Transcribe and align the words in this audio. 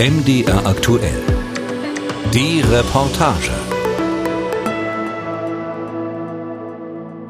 MDR 0.00 0.64
aktuell. 0.64 1.22
Die 2.32 2.62
Reportage. 2.62 3.50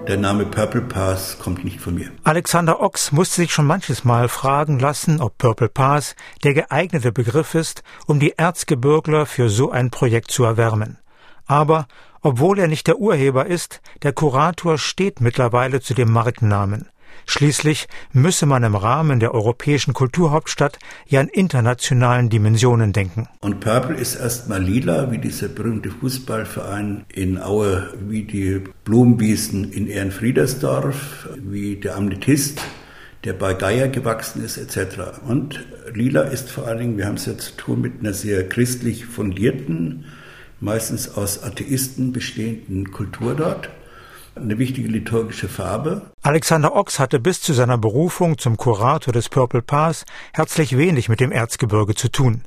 Der 0.06 0.16
Name 0.16 0.46
Purple 0.46 0.82
Pass 0.82 1.40
kommt 1.40 1.64
nicht 1.64 1.80
von 1.80 1.96
mir. 1.96 2.12
Alexander 2.22 2.80
Ochs 2.80 3.10
musste 3.10 3.40
sich 3.40 3.52
schon 3.52 3.66
manches 3.66 4.04
Mal 4.04 4.28
fragen 4.28 4.78
lassen, 4.78 5.20
ob 5.20 5.36
Purple 5.36 5.68
Pass 5.68 6.14
der 6.44 6.54
geeignete 6.54 7.10
Begriff 7.10 7.56
ist, 7.56 7.82
um 8.06 8.20
die 8.20 8.38
Erzgebirgler 8.38 9.26
für 9.26 9.48
so 9.48 9.72
ein 9.72 9.90
Projekt 9.90 10.30
zu 10.30 10.44
erwärmen. 10.44 10.98
Aber 11.46 11.88
obwohl 12.22 12.60
er 12.60 12.68
nicht 12.68 12.86
der 12.86 13.00
Urheber 13.00 13.46
ist, 13.46 13.80
der 14.04 14.12
Kurator 14.12 14.78
steht 14.78 15.20
mittlerweile 15.20 15.80
zu 15.80 15.94
dem 15.94 16.12
Markennamen. 16.12 16.88
Schließlich 17.26 17.88
müsse 18.12 18.46
man 18.46 18.62
im 18.62 18.74
Rahmen 18.74 19.20
der 19.20 19.34
europäischen 19.34 19.94
Kulturhauptstadt 19.94 20.78
ja 21.06 21.20
in 21.20 21.28
internationalen 21.28 22.28
Dimensionen 22.28 22.92
denken. 22.92 23.28
Und 23.40 23.60
Purple 23.60 23.96
ist 23.96 24.16
erstmal 24.16 24.62
lila, 24.62 25.10
wie 25.10 25.18
dieser 25.18 25.48
berühmte 25.48 25.90
Fußballverein 25.90 27.04
in 27.08 27.38
Aue, 27.38 27.92
wie 28.08 28.24
die 28.24 28.62
Blumenwiesen 28.84 29.72
in 29.72 29.86
Ehrenfriedersdorf, 29.86 31.28
wie 31.38 31.76
der 31.76 31.96
Amnetist, 31.96 32.60
der 33.24 33.34
bei 33.34 33.54
Geier 33.54 33.88
gewachsen 33.88 34.44
ist, 34.44 34.56
etc. 34.56 35.20
Und 35.26 35.64
lila 35.92 36.22
ist 36.22 36.50
vor 36.50 36.66
allen 36.66 36.78
Dingen, 36.78 36.98
wir 36.98 37.06
haben 37.06 37.16
es 37.16 37.26
ja 37.26 37.36
zu 37.36 37.52
tun 37.56 37.80
mit 37.80 38.00
einer 38.00 38.14
sehr 38.14 38.48
christlich 38.48 39.06
fundierten, 39.06 40.06
meistens 40.60 41.14
aus 41.14 41.42
Atheisten 41.42 42.12
bestehenden 42.12 42.90
Kultur 42.90 43.34
dort 43.34 43.70
eine 44.40 44.58
wichtige 44.58 44.88
liturgische 44.88 45.48
Farbe. 45.48 46.10
Alexander 46.22 46.74
Ochs 46.74 46.98
hatte 46.98 47.20
bis 47.20 47.40
zu 47.40 47.52
seiner 47.52 47.78
Berufung 47.78 48.38
zum 48.38 48.56
Kurator 48.56 49.12
des 49.12 49.28
Purple 49.28 49.62
Pass 49.62 50.04
herzlich 50.32 50.76
wenig 50.76 51.08
mit 51.08 51.20
dem 51.20 51.32
Erzgebirge 51.32 51.94
zu 51.94 52.08
tun. 52.08 52.42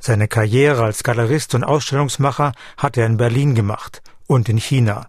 Seine 0.00 0.28
Karriere 0.28 0.84
als 0.84 1.02
Galerist 1.02 1.54
und 1.54 1.64
Ausstellungsmacher 1.64 2.52
hat 2.76 2.96
er 2.96 3.06
in 3.06 3.16
Berlin 3.16 3.54
gemacht 3.54 4.02
und 4.26 4.48
in 4.48 4.58
China. 4.58 5.06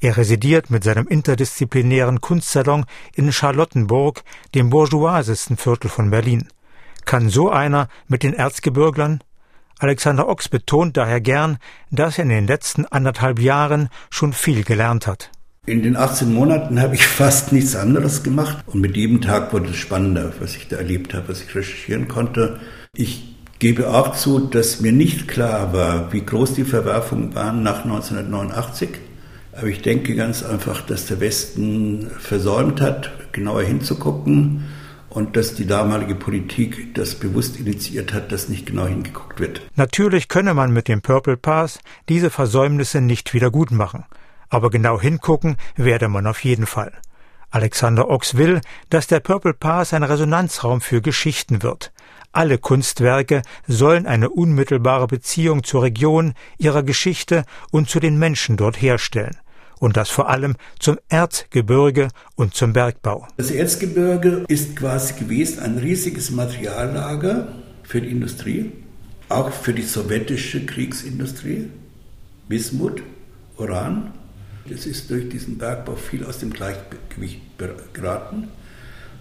Er 0.00 0.16
residiert 0.16 0.70
mit 0.70 0.84
seinem 0.84 1.08
interdisziplinären 1.08 2.20
Kunstsalon 2.20 2.86
in 3.14 3.32
Charlottenburg, 3.32 4.22
dem 4.54 4.70
bourgeoisesten 4.70 5.56
Viertel 5.56 5.90
von 5.90 6.10
Berlin. 6.10 6.48
Kann 7.04 7.30
so 7.30 7.50
einer 7.50 7.88
mit 8.06 8.22
den 8.22 8.32
Erzgebirglern? 8.32 9.24
Alexander 9.80 10.28
Ochs 10.28 10.48
betont 10.48 10.96
daher 10.96 11.20
gern, 11.20 11.58
dass 11.90 12.18
er 12.18 12.24
in 12.24 12.30
den 12.30 12.46
letzten 12.46 12.84
anderthalb 12.84 13.40
Jahren 13.40 13.88
schon 14.10 14.32
viel 14.32 14.62
gelernt 14.62 15.06
hat. 15.06 15.30
In 15.68 15.82
den 15.82 15.96
18 15.96 16.32
Monaten 16.32 16.80
habe 16.80 16.94
ich 16.94 17.06
fast 17.06 17.52
nichts 17.52 17.76
anderes 17.76 18.22
gemacht 18.22 18.64
und 18.66 18.80
mit 18.80 18.96
jedem 18.96 19.20
Tag 19.20 19.52
wurde 19.52 19.68
es 19.68 19.76
spannender, 19.76 20.32
was 20.40 20.56
ich 20.56 20.68
da 20.68 20.76
erlebt 20.76 21.12
habe, 21.12 21.28
was 21.28 21.42
ich 21.42 21.54
recherchieren 21.54 22.08
konnte. 22.08 22.58
Ich 22.96 23.36
gebe 23.58 23.90
auch 23.90 24.16
zu, 24.16 24.38
dass 24.38 24.80
mir 24.80 24.92
nicht 24.92 25.28
klar 25.28 25.74
war, 25.74 26.10
wie 26.14 26.24
groß 26.24 26.54
die 26.54 26.64
Verwerfungen 26.64 27.34
waren 27.34 27.62
nach 27.62 27.84
1989. 27.84 28.88
Aber 29.52 29.66
ich 29.66 29.82
denke 29.82 30.14
ganz 30.14 30.42
einfach, 30.42 30.80
dass 30.80 31.04
der 31.04 31.20
Westen 31.20 32.08
versäumt 32.18 32.80
hat, 32.80 33.10
genauer 33.32 33.62
hinzugucken 33.62 34.64
und 35.10 35.36
dass 35.36 35.54
die 35.54 35.66
damalige 35.66 36.14
Politik 36.14 36.94
das 36.94 37.14
bewusst 37.14 37.60
initiiert 37.60 38.14
hat, 38.14 38.32
dass 38.32 38.48
nicht 38.48 38.64
genau 38.64 38.86
hingeguckt 38.86 39.38
wird. 39.38 39.60
Natürlich 39.76 40.28
könne 40.28 40.54
man 40.54 40.72
mit 40.72 40.88
dem 40.88 41.02
Purple 41.02 41.36
Pass 41.36 41.80
diese 42.08 42.30
Versäumnisse 42.30 43.02
nicht 43.02 43.34
wieder 43.34 43.50
gut 43.50 43.70
machen. 43.70 44.06
Aber 44.48 44.70
genau 44.70 45.00
hingucken 45.00 45.56
werde 45.76 46.08
man 46.08 46.26
auf 46.26 46.44
jeden 46.44 46.66
Fall. 46.66 46.92
Alexander 47.50 48.10
Ochs 48.10 48.36
will, 48.36 48.60
dass 48.90 49.06
der 49.06 49.20
Purple 49.20 49.54
Pass 49.54 49.94
ein 49.94 50.02
Resonanzraum 50.02 50.80
für 50.80 51.00
Geschichten 51.00 51.62
wird. 51.62 51.92
Alle 52.32 52.58
Kunstwerke 52.58 53.42
sollen 53.66 54.06
eine 54.06 54.28
unmittelbare 54.28 55.06
Beziehung 55.06 55.64
zur 55.64 55.82
Region, 55.82 56.34
ihrer 56.58 56.82
Geschichte 56.82 57.44
und 57.70 57.88
zu 57.88 58.00
den 58.00 58.18
Menschen 58.18 58.58
dort 58.58 58.80
herstellen. 58.80 59.36
Und 59.78 59.96
das 59.96 60.10
vor 60.10 60.28
allem 60.28 60.56
zum 60.78 60.98
Erzgebirge 61.08 62.08
und 62.34 62.54
zum 62.54 62.72
Bergbau. 62.74 63.26
Das 63.36 63.50
Erzgebirge 63.50 64.44
ist 64.48 64.76
quasi 64.76 65.14
gewesen 65.14 65.60
ein 65.60 65.78
riesiges 65.78 66.30
Materiallager 66.30 67.54
für 67.82 68.02
die 68.02 68.10
Industrie, 68.10 68.72
auch 69.28 69.50
für 69.50 69.72
die 69.72 69.82
sowjetische 69.82 70.66
Kriegsindustrie, 70.66 71.70
Bismut, 72.48 73.02
Uran 73.56 74.12
es 74.70 74.86
ist 74.86 75.10
durch 75.10 75.28
diesen 75.28 75.58
Bergbau 75.58 75.96
viel 75.96 76.24
aus 76.24 76.38
dem 76.38 76.52
Gleichgewicht 76.52 77.40
geraten. 77.92 78.48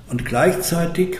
Und 0.09 0.25
gleichzeitig 0.25 1.19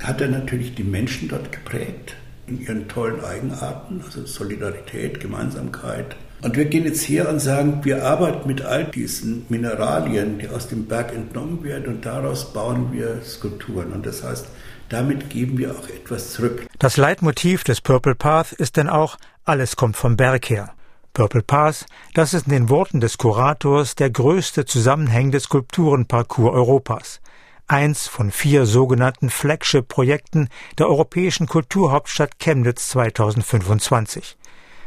hat 0.00 0.20
er 0.20 0.28
natürlich 0.28 0.74
die 0.74 0.84
Menschen 0.84 1.28
dort 1.28 1.52
geprägt 1.52 2.14
in 2.46 2.60
ihren 2.60 2.88
tollen 2.88 3.24
Eigenarten, 3.24 4.02
also 4.04 4.26
Solidarität, 4.26 5.20
Gemeinsamkeit. 5.20 6.16
Und 6.42 6.56
wir 6.56 6.64
gehen 6.64 6.84
jetzt 6.84 7.08
her 7.08 7.28
und 7.28 7.38
sagen, 7.38 7.84
wir 7.84 8.04
arbeiten 8.04 8.48
mit 8.48 8.62
all 8.62 8.84
diesen 8.84 9.46
Mineralien, 9.48 10.38
die 10.38 10.48
aus 10.48 10.66
dem 10.68 10.86
Berg 10.86 11.14
entnommen 11.14 11.62
werden 11.62 11.86
und 11.86 12.04
daraus 12.04 12.52
bauen 12.52 12.92
wir 12.92 13.22
Skulpturen. 13.24 13.92
Und 13.92 14.04
das 14.06 14.24
heißt, 14.24 14.46
damit 14.88 15.30
geben 15.30 15.56
wir 15.56 15.70
auch 15.70 15.88
etwas 15.88 16.32
zurück. 16.32 16.66
Das 16.80 16.96
Leitmotiv 16.96 17.62
des 17.62 17.80
Purple 17.80 18.16
Path 18.16 18.52
ist 18.52 18.76
denn 18.76 18.88
auch, 18.88 19.18
alles 19.44 19.76
kommt 19.76 19.96
vom 19.96 20.16
Berg 20.16 20.50
her. 20.50 20.74
Purple 21.14 21.42
Pass, 21.42 21.84
das 22.14 22.32
ist 22.32 22.46
in 22.46 22.52
den 22.52 22.68
Worten 22.70 23.00
des 23.00 23.18
Kurators 23.18 23.94
der 23.94 24.08
größte 24.08 24.64
zusammenhängende 24.64 25.40
Skulpturenparcours 25.40 26.54
Europas. 26.54 27.20
Eins 27.68 28.08
von 28.08 28.30
vier 28.30 28.64
sogenannten 28.64 29.28
Flagship-Projekten 29.28 30.48
der 30.78 30.88
europäischen 30.88 31.46
Kulturhauptstadt 31.46 32.38
Chemnitz 32.38 32.88
2025. 32.88 34.38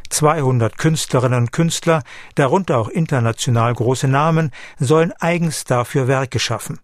200 0.09 0.77
Künstlerinnen 0.77 1.41
und 1.41 1.51
Künstler, 1.51 2.01
darunter 2.33 2.79
auch 2.79 2.89
international 2.89 3.73
große 3.75 4.07
Namen, 4.07 4.51
sollen 4.79 5.13
eigens 5.19 5.63
dafür 5.63 6.07
Werke 6.07 6.39
schaffen. 6.39 6.79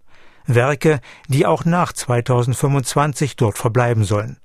Werke, 0.45 1.01
die 1.27 1.47
auch 1.47 1.65
nach 1.65 1.93
2025 1.93 3.37
dort 3.37 3.57
verbleiben 3.57 4.03
sollen. 4.03 4.37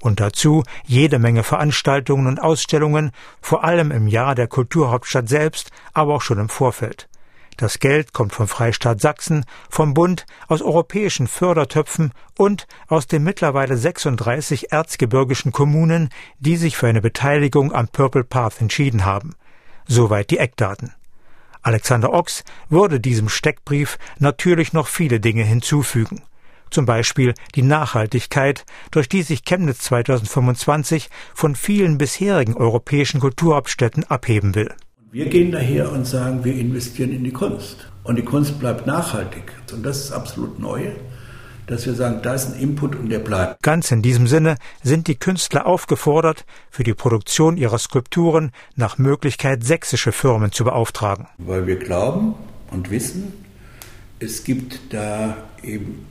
Und 0.00 0.18
dazu 0.18 0.64
jede 0.86 1.18
Menge 1.18 1.42
Veranstaltungen 1.42 2.26
und 2.26 2.40
Ausstellungen, 2.40 3.12
vor 3.42 3.64
allem 3.64 3.90
im 3.90 4.08
Jahr 4.08 4.34
der 4.34 4.48
Kulturhauptstadt 4.48 5.28
selbst, 5.28 5.70
aber 5.92 6.14
auch 6.14 6.22
schon 6.22 6.38
im 6.38 6.48
Vorfeld. 6.48 7.08
Das 7.58 7.78
Geld 7.78 8.14
kommt 8.14 8.32
vom 8.32 8.48
Freistaat 8.48 9.02
Sachsen, 9.02 9.44
vom 9.68 9.92
Bund, 9.92 10.24
aus 10.48 10.62
europäischen 10.62 11.26
Fördertöpfen 11.26 12.12
und 12.38 12.66
aus 12.88 13.06
den 13.06 13.22
mittlerweile 13.22 13.76
36 13.76 14.72
erzgebirgischen 14.72 15.52
Kommunen, 15.52 16.08
die 16.38 16.56
sich 16.56 16.78
für 16.78 16.86
eine 16.86 17.02
Beteiligung 17.02 17.74
am 17.74 17.88
Purple 17.88 18.24
Path 18.24 18.62
entschieden 18.62 19.04
haben. 19.04 19.34
Soweit 19.86 20.30
die 20.30 20.38
Eckdaten. 20.38 20.94
Alexander 21.60 22.14
Ochs 22.14 22.44
würde 22.70 22.98
diesem 22.98 23.28
Steckbrief 23.28 23.98
natürlich 24.18 24.72
noch 24.72 24.86
viele 24.86 25.20
Dinge 25.20 25.42
hinzufügen 25.42 26.22
zum 26.70 26.86
Beispiel 26.86 27.34
die 27.54 27.62
Nachhaltigkeit, 27.62 28.64
durch 28.90 29.08
die 29.08 29.22
sich 29.22 29.44
Chemnitz 29.44 29.80
2025 29.82 31.10
von 31.34 31.54
vielen 31.54 31.98
bisherigen 31.98 32.56
europäischen 32.56 33.20
Kulturhauptstädten 33.20 34.04
abheben 34.04 34.54
will. 34.54 34.72
Wir 35.12 35.28
gehen 35.28 35.50
daher 35.50 35.90
und 35.90 36.06
sagen, 36.06 36.44
wir 36.44 36.54
investieren 36.54 37.12
in 37.12 37.24
die 37.24 37.32
Kunst. 37.32 37.90
Und 38.04 38.16
die 38.16 38.24
Kunst 38.24 38.58
bleibt 38.60 38.86
nachhaltig. 38.86 39.52
Und 39.72 39.84
das 39.84 39.98
ist 39.98 40.12
absolut 40.12 40.58
neu, 40.58 40.92
dass 41.66 41.86
wir 41.86 41.94
sagen, 41.94 42.20
da 42.22 42.34
ist 42.34 42.46
ein 42.46 42.60
Input 42.60 42.96
und 42.96 43.08
der 43.08 43.20
bleibt. 43.20 43.62
Ganz 43.62 43.90
in 43.90 44.02
diesem 44.02 44.26
Sinne 44.26 44.56
sind 44.82 45.06
die 45.08 45.14
Künstler 45.14 45.66
aufgefordert, 45.66 46.44
für 46.70 46.84
die 46.84 46.94
Produktion 46.94 47.56
ihrer 47.56 47.78
Skulpturen 47.78 48.52
nach 48.76 48.98
Möglichkeit 48.98 49.64
sächsische 49.64 50.12
Firmen 50.12 50.52
zu 50.52 50.64
beauftragen. 50.64 51.26
Weil 51.38 51.66
wir 51.66 51.76
glauben 51.76 52.34
und 52.70 52.90
wissen, 52.90 53.32
es 54.18 54.44
gibt 54.44 54.80
da 54.92 55.36
eben 55.62 56.06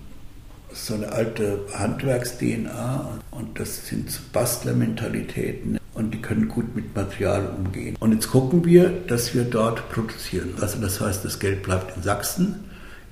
so 0.73 0.93
eine 0.93 1.11
alte 1.11 1.59
Handwerks-DNA 1.73 3.19
und 3.31 3.59
das 3.59 3.87
sind 3.87 4.11
so 4.11 4.21
Bastlermentalitäten 4.31 5.79
und 5.93 6.13
die 6.13 6.21
können 6.21 6.47
gut 6.47 6.75
mit 6.75 6.95
Material 6.95 7.47
umgehen. 7.57 7.95
Und 7.99 8.13
jetzt 8.13 8.29
gucken 8.29 8.65
wir, 8.65 8.89
dass 8.89 9.33
wir 9.33 9.43
dort 9.43 9.89
produzieren. 9.89 10.53
Also 10.61 10.79
das 10.79 11.01
heißt, 11.01 11.25
das 11.25 11.39
Geld 11.39 11.63
bleibt 11.63 11.95
in 11.97 12.03
Sachsen. 12.03 12.65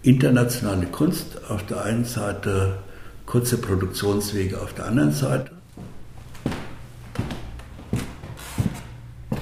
Internationale 0.04 0.86
Kunst 0.86 1.50
auf 1.50 1.66
der 1.66 1.84
einen 1.84 2.06
Seite, 2.06 2.78
kurze 3.26 3.58
Produktionswege 3.58 4.62
auf 4.62 4.74
der 4.74 4.86
anderen 4.86 5.12
Seite. 5.12 5.52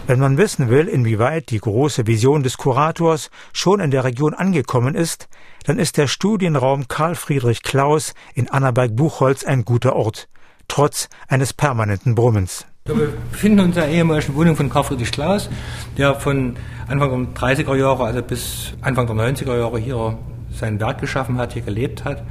Wenn 0.08 0.20
man 0.20 0.38
wissen 0.38 0.70
will, 0.70 0.88
inwieweit 0.88 1.50
die 1.50 1.58
große 1.58 2.06
Vision 2.06 2.44
des 2.44 2.58
Kurators 2.58 3.32
schon 3.54 3.80
in 3.80 3.90
der 3.90 4.04
Region 4.04 4.36
angekommen 4.36 4.94
ist, 4.94 5.28
dann 5.64 5.80
ist 5.80 5.98
der 5.98 6.06
Studienraum 6.06 6.88
Karl 6.88 7.16
Friedrich 7.16 7.64
Klaus 7.64 8.14
in 8.36 8.48
Annaberg-Buchholz 8.48 9.44
ein 9.46 9.66
guter 9.66 9.96
Ort, 9.96 10.28
trotz 10.68 11.10
eines 11.28 11.54
permanenten 11.54 12.14
Brummens. 12.14 12.68
Wir 12.86 13.14
befinden 13.32 13.62
uns 13.62 13.76
in 13.78 13.82
der 13.82 13.90
ehemaligen 13.90 14.36
Wohnung 14.36 14.56
von 14.56 14.70
Karl 14.70 14.84
Friedrich 14.84 15.12
Klaus, 15.12 15.50
der 15.98 16.14
von 16.14 16.56
Anfang 16.88 17.34
der 17.34 17.42
30er 17.42 17.76
Jahre, 17.76 18.04
also 18.04 18.22
bis 18.22 18.74
Anfang 18.82 19.08
der 19.08 19.16
90er 19.16 19.58
Jahre 19.58 19.80
hier 19.80 20.20
sein 20.52 20.80
Werk 20.80 21.02
geschaffen 21.02 21.40
hat, 21.40 21.54
hier 21.54 21.64
gelebt 21.64 22.06
hat. 22.06 22.22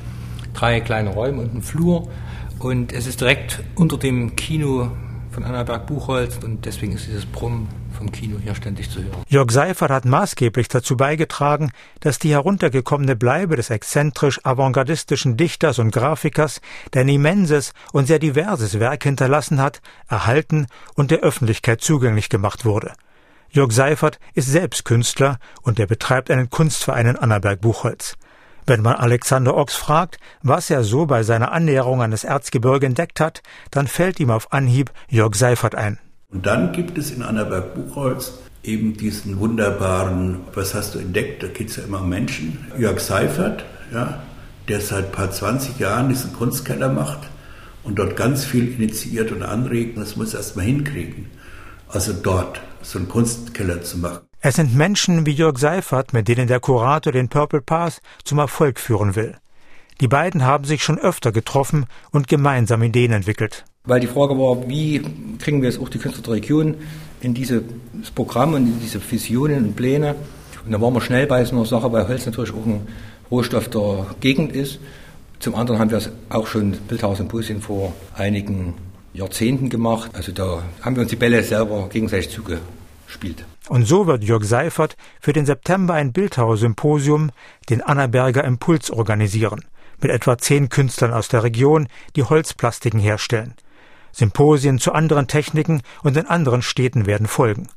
Drei 0.52 0.78
kleine 0.78 1.10
Räume 1.10 1.42
und 1.42 1.56
ein 1.56 1.62
Flur. 1.62 2.08
Und 2.60 2.92
es 2.92 3.08
ist 3.08 3.20
direkt 3.20 3.64
unter 3.74 3.98
dem 3.98 4.36
Kino 4.36 4.92
von 5.34 5.44
Annaberg 5.44 5.86
Buchholz 5.86 6.38
und 6.42 6.64
deswegen 6.64 6.92
ist 6.92 7.06
dieses 7.06 7.26
Brummen 7.26 7.68
vom 7.92 8.10
Kino 8.10 8.38
hier 8.42 8.54
ständig 8.54 8.90
zu 8.90 9.02
hören. 9.02 9.22
Jörg 9.28 9.50
Seifert 9.50 9.90
hat 9.90 10.04
maßgeblich 10.04 10.68
dazu 10.68 10.96
beigetragen, 10.96 11.72
dass 12.00 12.18
die 12.18 12.30
heruntergekommene 12.30 13.16
Bleibe 13.16 13.56
des 13.56 13.70
exzentrisch 13.70 14.40
avantgardistischen 14.44 15.36
Dichters 15.36 15.78
und 15.78 15.90
Grafikers, 15.90 16.60
der 16.92 17.02
ein 17.02 17.08
immenses 17.08 17.72
und 17.92 18.06
sehr 18.06 18.18
diverses 18.18 18.78
Werk 18.78 19.02
hinterlassen 19.02 19.60
hat, 19.60 19.82
erhalten 20.08 20.66
und 20.94 21.10
der 21.10 21.20
Öffentlichkeit 21.20 21.80
zugänglich 21.80 22.28
gemacht 22.28 22.64
wurde. 22.64 22.92
Jörg 23.50 23.72
Seifert 23.72 24.18
ist 24.34 24.48
selbst 24.48 24.84
Künstler 24.84 25.38
und 25.62 25.78
er 25.78 25.86
betreibt 25.86 26.30
einen 26.30 26.50
Kunstverein 26.50 27.06
in 27.06 27.16
Annaberg-Buchholz. 27.16 28.16
Wenn 28.66 28.80
man 28.80 28.96
Alexander 28.96 29.56
Ochs 29.56 29.74
fragt, 29.74 30.18
was 30.42 30.70
er 30.70 30.84
so 30.84 31.04
bei 31.04 31.22
seiner 31.22 31.52
Annäherung 31.52 32.00
an 32.00 32.10
das 32.10 32.24
Erzgebirge 32.24 32.86
entdeckt 32.86 33.20
hat, 33.20 33.42
dann 33.70 33.86
fällt 33.86 34.20
ihm 34.20 34.30
auf 34.30 34.52
Anhieb 34.52 34.90
Jörg 35.08 35.34
Seifert 35.34 35.74
ein. 35.74 35.98
Und 36.30 36.46
dann 36.46 36.72
gibt 36.72 36.96
es 36.96 37.10
in 37.10 37.22
Annaberg-Buchholz 37.22 38.38
eben 38.62 38.96
diesen 38.96 39.38
wunderbaren, 39.38 40.40
was 40.54 40.74
hast 40.74 40.94
du 40.94 40.98
entdeckt, 40.98 41.42
da 41.42 41.48
geht 41.48 41.68
es 41.68 41.76
ja 41.76 41.84
immer 41.84 42.00
um 42.00 42.08
Menschen, 42.08 42.66
Jörg 42.78 43.00
Seifert, 43.00 43.64
ja, 43.92 44.22
der 44.68 44.80
seit 44.80 45.06
ein 45.06 45.12
paar 45.12 45.30
20 45.30 45.78
Jahren 45.78 46.08
diesen 46.08 46.32
Kunstkeller 46.32 46.88
macht 46.88 47.28
und 47.82 47.98
dort 47.98 48.16
ganz 48.16 48.44
viel 48.46 48.72
initiiert 48.72 49.30
und 49.30 49.42
anregt. 49.42 49.98
Das 49.98 50.16
muss 50.16 50.32
er 50.32 50.40
erst 50.40 50.56
mal 50.56 50.64
hinkriegen. 50.64 51.26
Also 51.88 52.14
dort 52.14 52.60
so 52.80 52.98
einen 52.98 53.08
Kunstkeller 53.08 53.82
zu 53.82 53.98
machen. 53.98 54.20
Es 54.46 54.56
sind 54.56 54.74
Menschen 54.74 55.24
wie 55.24 55.30
Jörg 55.30 55.56
Seifert, 55.56 56.12
mit 56.12 56.28
denen 56.28 56.48
der 56.48 56.60
Kurator 56.60 57.14
den 57.14 57.30
Purple 57.30 57.62
Path 57.62 58.02
zum 58.24 58.38
Erfolg 58.40 58.78
führen 58.78 59.16
will. 59.16 59.38
Die 60.02 60.06
beiden 60.06 60.44
haben 60.44 60.64
sich 60.64 60.82
schon 60.82 60.98
öfter 60.98 61.32
getroffen 61.32 61.86
und 62.10 62.28
gemeinsam 62.28 62.82
Ideen 62.82 63.12
entwickelt. 63.12 63.64
Weil 63.84 64.00
die 64.00 64.06
Frage 64.06 64.38
war, 64.38 64.68
wie 64.68 65.00
kriegen 65.38 65.62
wir 65.62 65.70
jetzt 65.70 65.80
auch 65.80 65.88
die 65.88 65.96
Künstler 65.96 66.22
der 66.22 66.34
Region 66.34 66.74
in 67.22 67.32
dieses 67.32 67.62
Programm 68.14 68.52
und 68.52 68.66
in 68.66 68.80
diese 68.80 69.00
Visionen 69.10 69.64
und 69.64 69.76
Pläne. 69.76 70.14
Und 70.66 70.72
da 70.72 70.78
waren 70.78 70.92
wir 70.92 71.00
schnell 71.00 71.26
bei 71.26 71.42
so 71.46 71.56
einer 71.56 71.64
Sache, 71.64 71.90
weil 71.90 72.06
Holz 72.06 72.26
natürlich 72.26 72.52
auch 72.52 72.66
ein 72.66 72.86
Rohstoff 73.30 73.70
der 73.70 74.08
Gegend 74.20 74.54
ist. 74.54 74.78
Zum 75.38 75.54
anderen 75.54 75.80
haben 75.80 75.90
wir 75.90 75.96
es 75.96 76.10
auch 76.28 76.46
schon 76.46 76.72
Bildhauersymposien 76.86 77.62
vor 77.62 77.94
einigen 78.14 78.74
Jahrzehnten 79.14 79.70
gemacht. 79.70 80.10
Also 80.12 80.32
da 80.32 80.62
haben 80.82 80.96
wir 80.96 81.00
uns 81.00 81.10
die 81.10 81.16
Bälle 81.16 81.42
selber 81.42 81.88
gegenseitig 81.88 82.28
zugespielt. 82.28 82.83
Und 83.68 83.86
so 83.86 84.06
wird 84.06 84.24
Jörg 84.24 84.44
Seifert 84.44 84.96
für 85.20 85.32
den 85.32 85.46
September 85.46 85.94
ein 85.94 86.12
Bildhauersymposium, 86.12 87.30
den 87.70 87.80
Annaberger 87.80 88.44
Impuls, 88.44 88.90
organisieren, 88.90 89.64
mit 90.00 90.10
etwa 90.10 90.36
zehn 90.38 90.68
Künstlern 90.68 91.12
aus 91.12 91.28
der 91.28 91.42
Region, 91.42 91.88
die 92.16 92.24
Holzplastiken 92.24 93.00
herstellen. 93.00 93.54
Symposien 94.12 94.78
zu 94.78 94.92
anderen 94.92 95.26
Techniken 95.26 95.82
und 96.02 96.16
in 96.16 96.26
anderen 96.26 96.62
Städten 96.62 97.06
werden 97.06 97.26
folgen. 97.26 97.68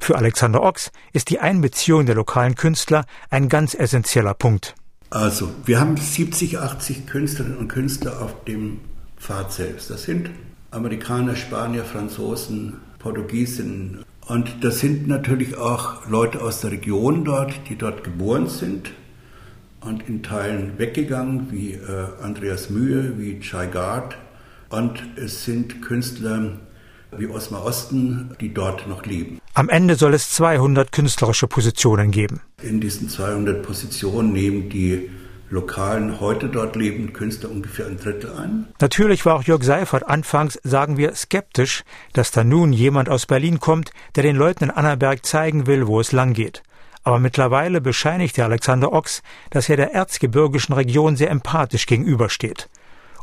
Für 0.00 0.16
Alexander 0.16 0.62
Ochs 0.62 0.90
ist 1.12 1.30
die 1.30 1.38
Einbeziehung 1.38 2.06
der 2.06 2.16
lokalen 2.16 2.54
Künstler 2.54 3.04
ein 3.30 3.48
ganz 3.48 3.74
essentieller 3.74 4.34
Punkt. 4.34 4.74
Also, 5.10 5.50
wir 5.64 5.78
haben 5.78 5.96
70, 5.96 6.58
80 6.58 7.06
Künstlerinnen 7.06 7.58
und 7.58 7.68
Künstler 7.68 8.22
auf 8.22 8.44
dem 8.44 8.80
Pfad 9.18 9.52
selbst. 9.52 9.90
Das 9.90 10.04
sind 10.04 10.30
Amerikaner, 10.70 11.36
Spanier, 11.36 11.84
Franzosen, 11.84 12.80
Portugiesen. 12.98 14.04
Und 14.32 14.64
das 14.64 14.80
sind 14.80 15.08
natürlich 15.08 15.58
auch 15.58 16.08
Leute 16.08 16.40
aus 16.40 16.62
der 16.62 16.70
Region 16.70 17.22
dort, 17.22 17.52
die 17.68 17.76
dort 17.76 18.02
geboren 18.02 18.48
sind 18.48 18.90
und 19.82 20.08
in 20.08 20.22
Teilen 20.22 20.78
weggegangen, 20.78 21.48
wie 21.50 21.72
äh, 21.72 22.06
Andreas 22.22 22.70
Mühe, 22.70 23.18
wie 23.18 23.40
Chai 23.40 23.66
Gard. 23.66 24.16
Und 24.70 25.02
es 25.16 25.44
sind 25.44 25.82
Künstler 25.82 26.52
wie 27.14 27.26
Osmar 27.26 27.62
Osten, 27.62 28.34
die 28.40 28.54
dort 28.54 28.88
noch 28.88 29.04
leben. 29.04 29.38
Am 29.52 29.68
Ende 29.68 29.96
soll 29.96 30.14
es 30.14 30.30
200 30.30 30.92
künstlerische 30.92 31.46
Positionen 31.46 32.10
geben. 32.10 32.40
In 32.62 32.80
diesen 32.80 33.10
200 33.10 33.62
Positionen 33.62 34.32
nehmen 34.32 34.70
die 34.70 35.10
lokalen, 35.52 36.18
heute 36.18 36.48
dort 36.48 36.74
lebenden 36.76 37.12
Künstler 37.12 37.50
ungefähr 37.50 37.86
ein 37.86 37.98
Drittel 37.98 38.32
ein. 38.32 38.68
Natürlich 38.80 39.24
war 39.26 39.36
auch 39.36 39.44
Jörg 39.44 39.62
Seifert 39.62 40.08
anfangs, 40.08 40.58
sagen 40.64 40.96
wir, 40.96 41.14
skeptisch, 41.14 41.84
dass 42.14 42.30
da 42.30 42.42
nun 42.42 42.72
jemand 42.72 43.08
aus 43.08 43.26
Berlin 43.26 43.60
kommt, 43.60 43.92
der 44.16 44.22
den 44.22 44.36
Leuten 44.36 44.64
in 44.64 44.70
Annaberg 44.70 45.24
zeigen 45.24 45.66
will, 45.66 45.86
wo 45.86 46.00
es 46.00 46.12
lang 46.12 46.32
geht. 46.32 46.62
Aber 47.04 47.18
mittlerweile 47.18 47.80
bescheinigte 47.80 48.44
Alexander 48.44 48.92
Ochs, 48.92 49.22
dass 49.50 49.68
er 49.68 49.76
der 49.76 49.92
erzgebirgischen 49.92 50.74
Region 50.74 51.16
sehr 51.16 51.30
empathisch 51.30 51.86
gegenübersteht. 51.86 52.68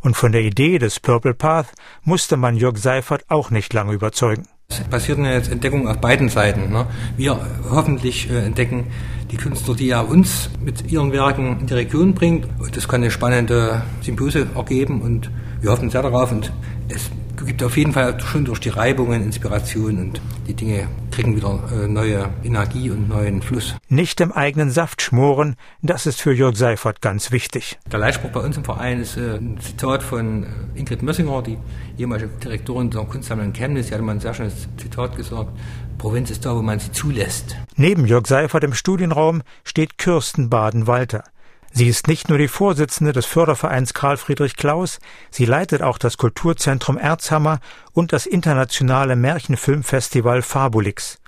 Und 0.02 0.16
von 0.16 0.32
der 0.32 0.42
Idee 0.42 0.78
des 0.78 1.00
Purple 1.00 1.34
Path 1.34 1.74
musste 2.04 2.38
man 2.38 2.56
Jörg 2.56 2.78
Seifert 2.78 3.26
auch 3.28 3.50
nicht 3.50 3.74
lange 3.74 3.94
überzeugen. 3.94 4.48
Es 4.72 4.82
passieren 4.82 5.26
jetzt 5.26 5.52
Entdeckungen 5.52 5.88
auf 5.88 5.98
beiden 5.98 6.30
Seiten. 6.30 6.72
Ne? 6.72 6.86
Wir 7.18 7.40
hoffentlich 7.72 8.30
äh, 8.30 8.46
entdecken 8.46 8.86
die 9.32 9.38
Künstler, 9.38 9.76
die 9.76 9.88
ja 9.88 10.02
uns 10.02 10.50
mit 10.64 10.92
ihren 10.92 11.12
Werken 11.12 11.60
in 11.60 11.66
die 11.66 11.74
Region 11.74 12.14
bringt. 12.14 12.48
Und 12.60 12.78
das 12.78 12.88
kann 12.88 13.02
eine 13.02 13.10
spannende 13.10 13.82
Symbiose 14.02 14.48
ergeben 14.56 15.02
und 15.02 15.32
wir 15.62 15.72
hoffen 15.72 15.90
sehr 15.90 16.04
darauf. 16.04 16.32
Und 16.32 16.54
es 16.88 17.10
gibt 17.46 17.64
auf 17.64 17.78
jeden 17.78 17.94
Fall 17.94 18.20
schon 18.20 18.46
durch 18.46 18.60
die 18.60 18.70
Reibungen 18.70 19.24
Inspiration 19.24 19.98
und 19.98 20.22
die 20.48 20.54
Dinge 20.54 20.88
kriegen 21.12 21.36
wieder 21.36 21.60
äh, 21.72 21.88
neue 21.88 22.30
Energie 22.44 22.90
und 22.90 23.10
neuen 23.10 23.42
Fluss. 23.42 23.76
Nicht 23.88 24.22
im 24.22 24.32
eigenen 24.32 24.70
Saft 24.72 25.02
schmoren, 25.02 25.56
das 25.82 26.06
ist 26.06 26.22
für 26.22 26.34
Jörg 26.34 26.56
Seifert 26.56 27.02
ganz 27.02 27.32
wichtig. 27.32 27.80
Der 27.92 28.00
Leitspruch 28.00 28.32
bei 28.32 28.40
uns 28.40 28.58
im 28.58 28.64
Verein 28.64 29.02
ist 29.02 29.18
äh, 29.18 29.38
ein 29.38 29.60
Zitat 29.60 30.04
von 30.04 30.44
äh, 30.44 30.80
Ingrid 30.80 31.02
Mössinger, 31.02 31.42
die 31.42 31.58
ehemalige 31.98 32.30
Direktorin 32.44 32.90
der 32.90 33.04
Kunstsammlung 33.04 33.54
Chemnitz. 33.54 33.88
Sie 33.88 33.94
hat 33.94 34.02
mal 34.02 34.14
ein 34.14 34.20
sehr 34.20 34.34
schönes 34.34 34.68
Zitat 34.78 35.16
gesagt. 35.16 35.52
Provinz 35.98 36.32
ist 36.32 36.46
da, 36.46 36.56
wo 36.56 36.62
man 36.62 36.80
sie 36.80 36.92
zulässt. 36.92 37.58
Neben 37.76 38.06
Jörg 38.06 38.26
Seifert 38.28 38.64
im 38.64 38.74
Studienraum 38.74 39.42
steht 39.64 39.98
Kirsten 39.98 40.50
Baden-Walter. 40.50 41.24
Sie 41.72 41.88
ist 41.88 42.08
nicht 42.08 42.30
nur 42.30 42.38
die 42.38 42.48
Vorsitzende 42.48 43.14
des 43.14 43.26
Fördervereins 43.26 43.94
Karl 43.94 44.18
Friedrich 44.18 44.56
Klaus, 44.56 45.00
sie 45.30 45.46
leitet 45.46 45.82
auch 45.82 45.98
das 45.98 46.18
Kulturzentrum 46.18 46.98
Erzhammer 46.98 47.60
und 47.94 48.12
das 48.12 48.26
internationale 48.26 49.16
Märchenfilmfestival 49.16 50.42
Fabulix. 50.42 51.20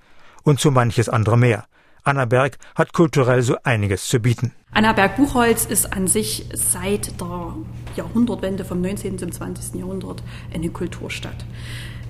Und 0.43 0.59
so 0.59 0.71
manches 0.71 1.09
andere 1.09 1.38
mehr. 1.38 1.65
Annaberg 2.03 2.57
hat 2.75 2.93
kulturell 2.93 3.43
so 3.43 3.57
einiges 3.63 4.07
zu 4.07 4.19
bieten. 4.19 4.53
Annaberg-Buchholz 4.73 5.65
ist 5.65 5.93
an 5.93 6.07
sich 6.07 6.45
seit 6.53 7.19
der 7.21 7.53
Jahrhundertwende 7.95 8.65
vom 8.65 8.81
19. 8.81 9.19
zum 9.19 9.31
20. 9.31 9.75
Jahrhundert 9.75 10.23
eine 10.53 10.69
Kulturstadt. 10.69 11.45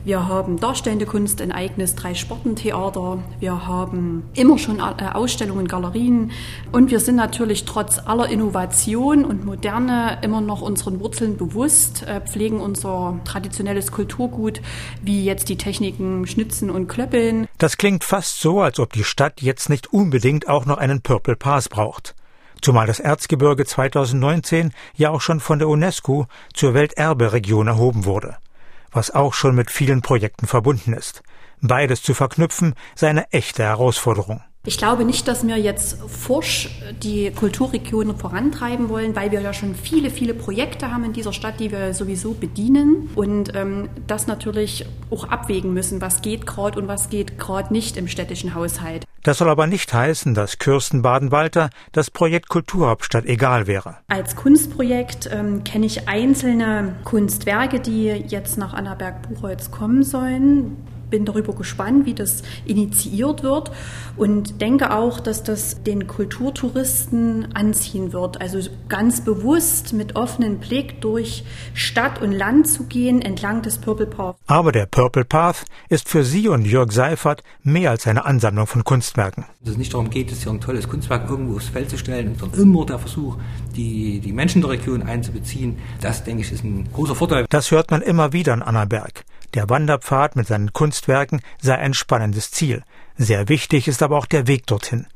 Wir 0.03 0.27
haben 0.27 0.59
darstellende 0.59 1.05
Kunst, 1.05 1.41
ein 1.41 1.51
eigenes 1.51 1.93
Drei-Sporten-Theater. 1.93 3.19
Wir 3.39 3.67
haben 3.67 4.23
immer 4.33 4.57
schon 4.57 4.79
äh, 4.79 5.03
Ausstellungen, 5.13 5.67
Galerien. 5.67 6.31
Und 6.71 6.89
wir 6.89 6.99
sind 6.99 7.17
natürlich 7.17 7.65
trotz 7.65 7.99
aller 7.99 8.27
Innovation 8.27 9.23
und 9.23 9.45
Moderne 9.45 10.17
immer 10.23 10.41
noch 10.41 10.61
unseren 10.61 10.99
Wurzeln 10.99 11.37
bewusst, 11.37 12.01
äh, 12.07 12.19
pflegen 12.19 12.61
unser 12.61 13.19
traditionelles 13.25 13.91
Kulturgut, 13.91 14.61
wie 15.03 15.23
jetzt 15.23 15.49
die 15.49 15.57
Techniken 15.57 16.25
Schnitzen 16.25 16.71
und 16.71 16.87
Klöppeln. 16.87 17.47
Das 17.59 17.77
klingt 17.77 18.03
fast 18.03 18.41
so, 18.41 18.59
als 18.59 18.79
ob 18.79 18.93
die 18.93 19.03
Stadt 19.03 19.39
jetzt 19.43 19.69
nicht 19.69 19.93
unbedingt 19.93 20.49
auch 20.49 20.65
noch 20.65 20.79
einen 20.79 21.01
Purple 21.01 21.35
Pass 21.35 21.69
braucht. 21.69 22.15
Zumal 22.63 22.87
das 22.87 22.99
Erzgebirge 22.99 23.65
2019 23.65 24.73
ja 24.95 25.11
auch 25.11 25.21
schon 25.21 25.39
von 25.39 25.59
der 25.59 25.69
UNESCO 25.69 26.25
zur 26.55 26.73
Welterberegion 26.73 27.67
erhoben 27.67 28.05
wurde 28.05 28.37
was 28.91 29.11
auch 29.11 29.33
schon 29.33 29.55
mit 29.55 29.71
vielen 29.71 30.01
Projekten 30.01 30.47
verbunden 30.47 30.93
ist. 30.93 31.23
Beides 31.61 32.01
zu 32.01 32.13
verknüpfen 32.13 32.75
sei 32.95 33.09
eine 33.09 33.31
echte 33.31 33.63
Herausforderung. 33.63 34.43
Ich 34.63 34.77
glaube 34.77 35.05
nicht, 35.05 35.27
dass 35.27 35.47
wir 35.47 35.57
jetzt 35.57 35.97
forsch 36.07 36.69
die 37.01 37.31
Kulturregionen 37.31 38.15
vorantreiben 38.15 38.89
wollen, 38.89 39.15
weil 39.15 39.31
wir 39.31 39.41
ja 39.41 39.53
schon 39.53 39.73
viele, 39.73 40.11
viele 40.11 40.35
Projekte 40.35 40.91
haben 40.91 41.03
in 41.03 41.13
dieser 41.13 41.33
Stadt, 41.33 41.59
die 41.59 41.71
wir 41.71 41.95
sowieso 41.95 42.33
bedienen 42.33 43.09
und 43.15 43.55
ähm, 43.55 43.89
das 44.05 44.27
natürlich 44.27 44.85
auch 45.09 45.23
abwägen 45.23 45.73
müssen, 45.73 45.99
was 45.99 46.21
geht 46.21 46.45
gerade 46.45 46.79
und 46.79 46.87
was 46.87 47.09
geht 47.09 47.39
gerade 47.39 47.73
nicht 47.73 47.97
im 47.97 48.07
städtischen 48.07 48.53
Haushalt. 48.53 49.03
Das 49.23 49.39
soll 49.39 49.49
aber 49.49 49.65
nicht 49.65 49.91
heißen, 49.91 50.35
dass 50.35 50.59
Kirsten 50.59 51.01
Baden-Walter 51.01 51.71
das 51.91 52.11
Projekt 52.11 52.47
Kulturhauptstadt 52.49 53.25
egal 53.25 53.65
wäre. 53.65 53.97
Als 54.09 54.35
Kunstprojekt 54.35 55.27
ähm, 55.31 55.63
kenne 55.63 55.87
ich 55.87 56.07
einzelne 56.07 56.97
Kunstwerke, 57.03 57.79
die 57.79 58.05
jetzt 58.05 58.59
nach 58.59 58.75
Annaberg-Buchholz 58.75 59.71
kommen 59.71 60.03
sollen 60.03 60.77
bin 61.11 61.25
darüber 61.25 61.53
gespannt, 61.53 62.05
wie 62.05 62.15
das 62.15 62.41
initiiert 62.65 63.43
wird 63.43 63.71
und 64.17 64.61
denke 64.61 64.95
auch, 64.95 65.19
dass 65.19 65.43
das 65.43 65.83
den 65.83 66.07
Kulturtouristen 66.07 67.53
anziehen 67.53 68.13
wird. 68.13 68.41
Also 68.41 68.59
ganz 68.89 69.21
bewusst 69.21 69.93
mit 69.93 70.15
offenem 70.15 70.59
Blick 70.59 71.01
durch 71.01 71.43
Stadt 71.73 72.21
und 72.21 72.31
Land 72.31 72.67
zu 72.67 72.85
gehen 72.85 73.21
entlang 73.21 73.61
des 73.61 73.77
Purple 73.77 74.07
Path. 74.07 74.37
Aber 74.47 74.71
der 74.71 74.85
Purple 74.85 75.25
Path 75.25 75.65
ist 75.89 76.09
für 76.09 76.23
Sie 76.23 76.47
und 76.47 76.65
Jörg 76.65 76.91
Seifert 76.91 77.43
mehr 77.63 77.91
als 77.91 78.07
eine 78.07 78.25
Ansammlung 78.25 78.67
von 78.67 78.83
Kunstwerken. 78.83 79.45
Dass 79.61 79.73
es 79.73 79.77
nicht 79.77 79.93
darum 79.93 80.09
geht, 80.09 80.31
jetzt 80.31 80.43
hier 80.43 80.51
ein 80.51 80.61
tolles 80.61 80.87
Kunstwerk 80.87 81.29
irgendwo 81.29 81.57
aufs 81.57 81.69
Feld 81.69 81.89
zu 81.89 81.97
stellen, 81.97 82.35
sondern 82.39 82.59
immer 82.59 82.85
der 82.85 82.99
Versuch, 82.99 83.37
die, 83.75 84.19
die 84.19 84.31
Menschen 84.31 84.61
der 84.61 84.71
Region 84.71 85.03
einzubeziehen. 85.03 85.77
Das, 85.99 86.23
denke 86.23 86.41
ich, 86.41 86.51
ist 86.51 86.63
ein 86.63 86.87
großer 86.91 87.15
Vorteil. 87.15 87.45
Das 87.49 87.71
hört 87.71 87.91
man 87.91 88.01
immer 88.01 88.33
wieder 88.33 88.53
in 88.53 88.61
Annaberg 88.61 89.25
Der 89.53 89.69
Wanderpfad 89.69 90.35
mit 90.35 90.47
seinen 90.47 90.71
Kunstwerken 90.71 91.41
sei 91.61 91.77
ein 91.77 91.93
spannendes 91.93 92.51
Ziel. 92.51 92.83
Sehr 93.17 93.49
wichtig 93.49 93.87
ist 93.87 94.01
aber 94.01 94.17
auch 94.17 94.25
der 94.25 94.47
Weg 94.47 94.65
dorthin. 94.65 95.07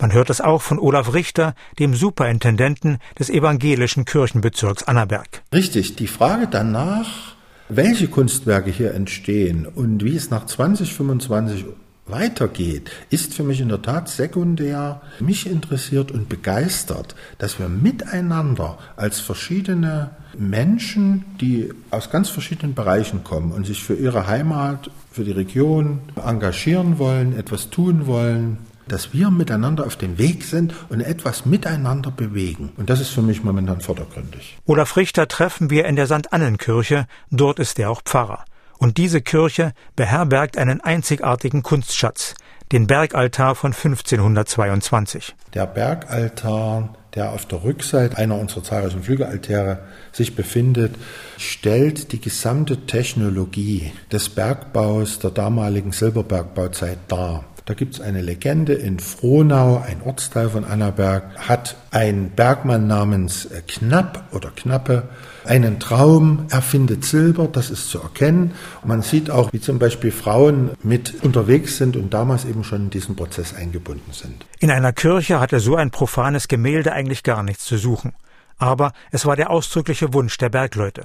Man 0.00 0.12
hört 0.12 0.30
es 0.30 0.40
auch 0.40 0.62
von 0.62 0.78
Olaf 0.78 1.12
Richter, 1.12 1.54
dem 1.78 1.94
Superintendenten 1.94 2.98
des 3.18 3.30
evangelischen 3.30 4.04
Kirchenbezirks 4.04 4.84
Annaberg. 4.84 5.42
Richtig, 5.52 5.96
die 5.96 6.06
Frage 6.06 6.46
danach, 6.48 7.34
welche 7.68 8.08
Kunstwerke 8.08 8.70
hier 8.70 8.94
entstehen 8.94 9.66
und 9.66 10.04
wie 10.04 10.16
es 10.16 10.30
nach 10.30 10.46
2025 10.46 11.64
weitergeht, 12.10 12.90
ist 13.10 13.34
für 13.34 13.42
mich 13.42 13.60
in 13.60 13.68
der 13.68 13.82
Tat 13.82 14.08
sekundär. 14.08 15.00
Mich 15.20 15.48
interessiert 15.48 16.10
und 16.10 16.28
begeistert, 16.28 17.14
dass 17.38 17.58
wir 17.58 17.68
miteinander 17.68 18.78
als 18.96 19.20
verschiedene 19.20 20.10
Menschen, 20.36 21.24
die 21.40 21.72
aus 21.90 22.10
ganz 22.10 22.28
verschiedenen 22.28 22.74
Bereichen 22.74 23.24
kommen 23.24 23.52
und 23.52 23.66
sich 23.66 23.82
für 23.82 23.94
ihre 23.94 24.26
Heimat, 24.26 24.90
für 25.10 25.24
die 25.24 25.32
Region 25.32 26.00
engagieren 26.24 26.98
wollen, 26.98 27.36
etwas 27.36 27.70
tun 27.70 28.06
wollen, 28.06 28.58
dass 28.88 29.12
wir 29.12 29.30
miteinander 29.30 29.86
auf 29.86 29.96
dem 29.96 30.18
Weg 30.18 30.44
sind 30.44 30.74
und 30.88 31.00
etwas 31.00 31.46
miteinander 31.46 32.10
bewegen. 32.10 32.72
Und 32.76 32.90
das 32.90 33.00
ist 33.00 33.10
für 33.10 33.22
mich 33.22 33.44
momentan 33.44 33.80
vordergründig. 33.80 34.58
Olaf 34.66 34.96
Richter 34.96 35.28
treffen 35.28 35.70
wir 35.70 35.84
in 35.84 35.96
der 35.96 36.06
St. 36.06 36.32
Annenkirche, 36.32 37.06
dort 37.30 37.58
ist 37.58 37.78
er 37.78 37.90
auch 37.90 38.02
Pfarrer. 38.02 38.44
Und 38.78 38.96
diese 38.96 39.20
Kirche 39.20 39.72
beherbergt 39.96 40.56
einen 40.56 40.80
einzigartigen 40.80 41.62
Kunstschatz, 41.62 42.34
den 42.72 42.86
Bergaltar 42.86 43.54
von 43.54 43.72
1522. 43.72 45.34
Der 45.54 45.66
Bergaltar, 45.66 46.94
der 47.14 47.32
auf 47.32 47.46
der 47.46 47.64
Rückseite 47.64 48.16
einer 48.16 48.38
unserer 48.38 48.62
zahlreichen 48.62 49.02
Flügelaltäre 49.02 49.80
sich 50.12 50.36
befindet, 50.36 50.94
stellt 51.36 52.12
die 52.12 52.20
gesamte 52.20 52.86
Technologie 52.86 53.92
des 54.12 54.28
Bergbaus 54.28 55.18
der 55.18 55.30
damaligen 55.30 55.92
Silberbergbauzeit 55.92 56.98
dar. 57.08 57.44
Da 57.68 57.74
gibt 57.74 57.96
es 57.96 58.00
eine 58.00 58.22
Legende 58.22 58.72
in 58.72 58.98
Frohnau, 58.98 59.84
ein 59.86 60.00
Ortsteil 60.02 60.48
von 60.48 60.64
Annaberg, 60.64 61.36
hat 61.36 61.76
ein 61.90 62.30
Bergmann 62.30 62.86
namens 62.86 63.44
äh, 63.44 63.60
Knapp 63.66 64.24
oder 64.32 64.50
Knappe 64.56 65.10
einen 65.44 65.78
Traum, 65.78 66.46
erfindet 66.50 67.04
Silber, 67.04 67.48
das 67.50 67.70
ist 67.70 67.90
zu 67.90 68.00
erkennen. 68.00 68.52
Und 68.82 68.88
man 68.88 69.02
sieht 69.02 69.30
auch, 69.30 69.52
wie 69.52 69.60
zum 69.60 69.78
Beispiel 69.78 70.12
Frauen 70.12 70.70
mit 70.82 71.22
unterwegs 71.22 71.76
sind 71.76 71.96
und 71.96 72.12
damals 72.14 72.44
eben 72.44 72.64
schon 72.64 72.84
in 72.84 72.90
diesen 72.90 73.16
Prozess 73.16 73.54
eingebunden 73.54 74.12
sind. 74.12 74.46
In 74.60 74.70
einer 74.70 74.92
Kirche 74.92 75.40
hatte 75.40 75.60
so 75.60 75.76
ein 75.76 75.90
profanes 75.90 76.48
Gemälde 76.48 76.92
eigentlich 76.98 77.22
gar 77.22 77.42
nichts 77.42 77.64
zu 77.64 77.78
suchen. 77.78 78.12
Aber 78.58 78.92
es 79.12 79.24
war 79.24 79.36
der 79.36 79.50
ausdrückliche 79.50 80.12
Wunsch 80.12 80.36
der 80.38 80.48
Bergleute. 80.48 81.04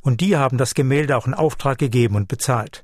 Und 0.00 0.20
die 0.20 0.36
haben 0.36 0.56
das 0.56 0.74
Gemälde 0.74 1.16
auch 1.16 1.26
in 1.26 1.34
Auftrag 1.34 1.78
gegeben 1.78 2.14
und 2.16 2.28
bezahlt. 2.28 2.82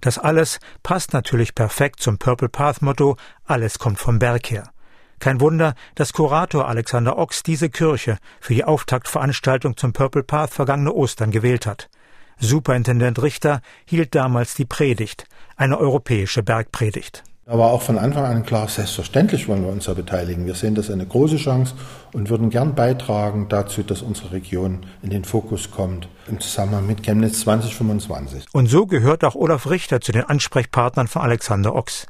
Das 0.00 0.18
alles 0.18 0.58
passt 0.82 1.12
natürlich 1.12 1.54
perfekt 1.54 2.00
zum 2.00 2.18
Purple 2.18 2.48
Path 2.48 2.82
Motto 2.82 3.16
Alles 3.44 3.78
kommt 3.78 3.98
vom 3.98 4.18
Berg 4.18 4.50
her. 4.50 4.70
Kein 5.18 5.40
Wunder, 5.40 5.74
dass 5.96 6.12
Kurator 6.12 6.68
Alexander 6.68 7.18
Ochs 7.18 7.42
diese 7.42 7.68
Kirche 7.68 8.18
für 8.40 8.54
die 8.54 8.64
Auftaktveranstaltung 8.64 9.76
zum 9.76 9.92
Purple 9.92 10.22
Path 10.22 10.50
vergangene 10.50 10.92
Ostern 10.92 11.30
gewählt 11.32 11.66
hat. 11.66 11.90
Superintendent 12.38 13.20
Richter 13.20 13.60
hielt 13.84 14.14
damals 14.14 14.54
die 14.54 14.64
Predigt, 14.64 15.26
eine 15.56 15.76
europäische 15.78 16.44
Bergpredigt. 16.44 17.24
Da 17.48 17.58
war 17.58 17.70
auch 17.70 17.80
von 17.80 17.96
Anfang 17.96 18.26
an 18.26 18.44
klar, 18.44 18.68
selbstverständlich 18.68 19.48
wollen 19.48 19.64
wir 19.64 19.72
uns 19.72 19.86
da 19.86 19.94
beteiligen. 19.94 20.44
Wir 20.44 20.54
sehen 20.54 20.74
das 20.74 20.90
eine 20.90 21.06
große 21.06 21.38
Chance 21.38 21.74
und 22.12 22.28
würden 22.28 22.50
gern 22.50 22.74
beitragen 22.74 23.46
dazu, 23.48 23.82
dass 23.82 24.02
unsere 24.02 24.32
Region 24.32 24.84
in 25.00 25.08
den 25.08 25.24
Fokus 25.24 25.70
kommt 25.70 26.10
im 26.26 26.40
Zusammenhang 26.40 26.86
mit 26.86 27.02
Chemnitz 27.02 27.40
2025. 27.40 28.44
Und 28.52 28.66
so 28.66 28.84
gehört 28.84 29.24
auch 29.24 29.34
Olaf 29.34 29.70
Richter 29.70 30.02
zu 30.02 30.12
den 30.12 30.24
Ansprechpartnern 30.24 31.08
von 31.08 31.22
Alexander 31.22 31.74
Ochs. 31.74 32.06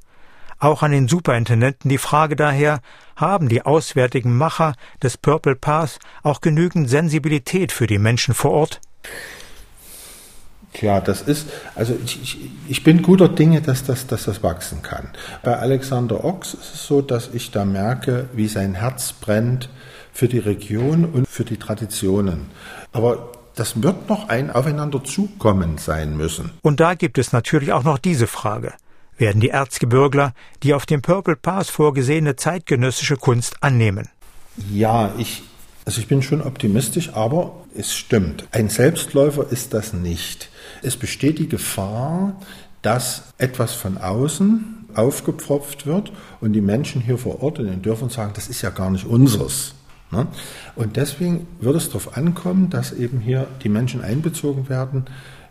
Auch 0.59 0.83
an 0.83 0.91
den 0.91 1.07
Superintendenten 1.07 1.89
die 1.89 1.99
Frage 1.99 2.35
daher, 2.35 2.81
haben 3.15 3.49
die 3.49 3.63
auswärtigen 3.63 4.37
Macher 4.37 4.75
des 5.05 5.19
Purple 5.19 5.55
Path 5.55 6.01
auch 6.25 6.41
genügend 6.41 6.91
Sensibilität 6.91 7.71
für 7.71 7.87
die 7.87 7.99
Menschen 7.99 8.35
vor 8.35 8.51
Ort? 8.51 8.81
Tja, 10.73 11.01
das 11.01 11.23
ist, 11.23 11.49
also 11.75 11.97
ich, 12.05 12.39
ich, 12.69 12.85
bin 12.85 13.03
guter 13.03 13.29
Dinge, 13.29 13.63
dass 13.63 13.85
das, 13.85 14.07
dass 14.07 14.25
das 14.25 14.43
wachsen 14.43 14.83
kann. 14.83 15.09
Bei 15.43 15.57
Alexander 15.57 16.25
Ochs 16.25 16.55
ist 16.55 16.75
es 16.75 16.87
so, 16.87 17.01
dass 17.01 17.31
ich 17.33 17.51
da 17.51 17.65
merke, 17.65 18.29
wie 18.35 18.49
sein 18.49 18.75
Herz 18.75 19.13
brennt 19.13 19.71
für 20.13 20.29
die 20.29 20.39
Region 20.39 21.05
und 21.05 21.27
für 21.27 21.45
die 21.45 21.57
Traditionen. 21.57 22.47
Aber 22.93 23.33
das 23.55 23.83
wird 23.83 24.09
noch 24.09 24.29
ein 24.29 24.51
Aufeinander 24.51 25.03
zukommen 25.03 25.79
sein 25.79 26.17
müssen. 26.17 26.51
Und 26.63 26.81
da 26.81 26.95
gibt 26.95 27.19
es 27.19 27.33
natürlich 27.33 27.73
auch 27.73 27.83
noch 27.83 27.99
diese 27.99 28.27
Frage. 28.27 28.75
Werden 29.17 29.41
die 29.41 29.51
Erzgebirgler 29.51 30.33
die 30.63 30.75
auf 30.75 30.87
dem 30.87 31.03
Purple 31.03 31.35
Pass 31.35 31.69
vorgesehene 31.69 32.37
zeitgenössische 32.37 33.17
Kunst 33.17 33.57
annehmen? 33.63 34.09
Ja, 34.71 35.13
ich, 35.19 35.43
also 35.85 36.01
ich 36.01 36.07
bin 36.07 36.23
schon 36.23 36.41
optimistisch, 36.41 37.15
aber 37.15 37.65
es 37.77 37.97
stimmt. 37.97 38.47
Ein 38.53 38.69
Selbstläufer 38.69 39.47
ist 39.51 39.75
das 39.75 39.93
nicht. 39.93 40.51
Es 40.83 40.97
besteht 40.97 41.39
die 41.39 41.49
Gefahr, 41.49 42.41
dass 42.83 43.35
etwas 43.39 43.73
von 43.75 43.99
außen 43.99 44.87
aufgepfropft 44.95 45.87
wird 45.87 46.13
und 46.41 46.53
die 46.53 46.61
Menschen 46.61 47.01
hier 47.01 47.19
vor 47.19 47.43
Ort 47.43 47.59
in 47.59 47.67
den 47.67 47.83
Dörfern 47.83 48.11
sagen, 48.11 48.33
das 48.35 48.49
ist 48.49 48.63
ja 48.63 48.71
gar 48.71 48.91
nicht 48.91 49.07
unseres. 49.07 49.75
Ne? 50.11 50.27
Und 50.75 50.97
deswegen 50.97 51.47
wird 51.61 51.77
es 51.77 51.89
darauf 51.89 52.17
ankommen, 52.17 52.71
dass 52.71 52.93
eben 52.93 53.21
hier 53.21 53.47
die 53.63 53.69
Menschen 53.69 54.01
einbezogen 54.01 54.69
werden 54.69 55.05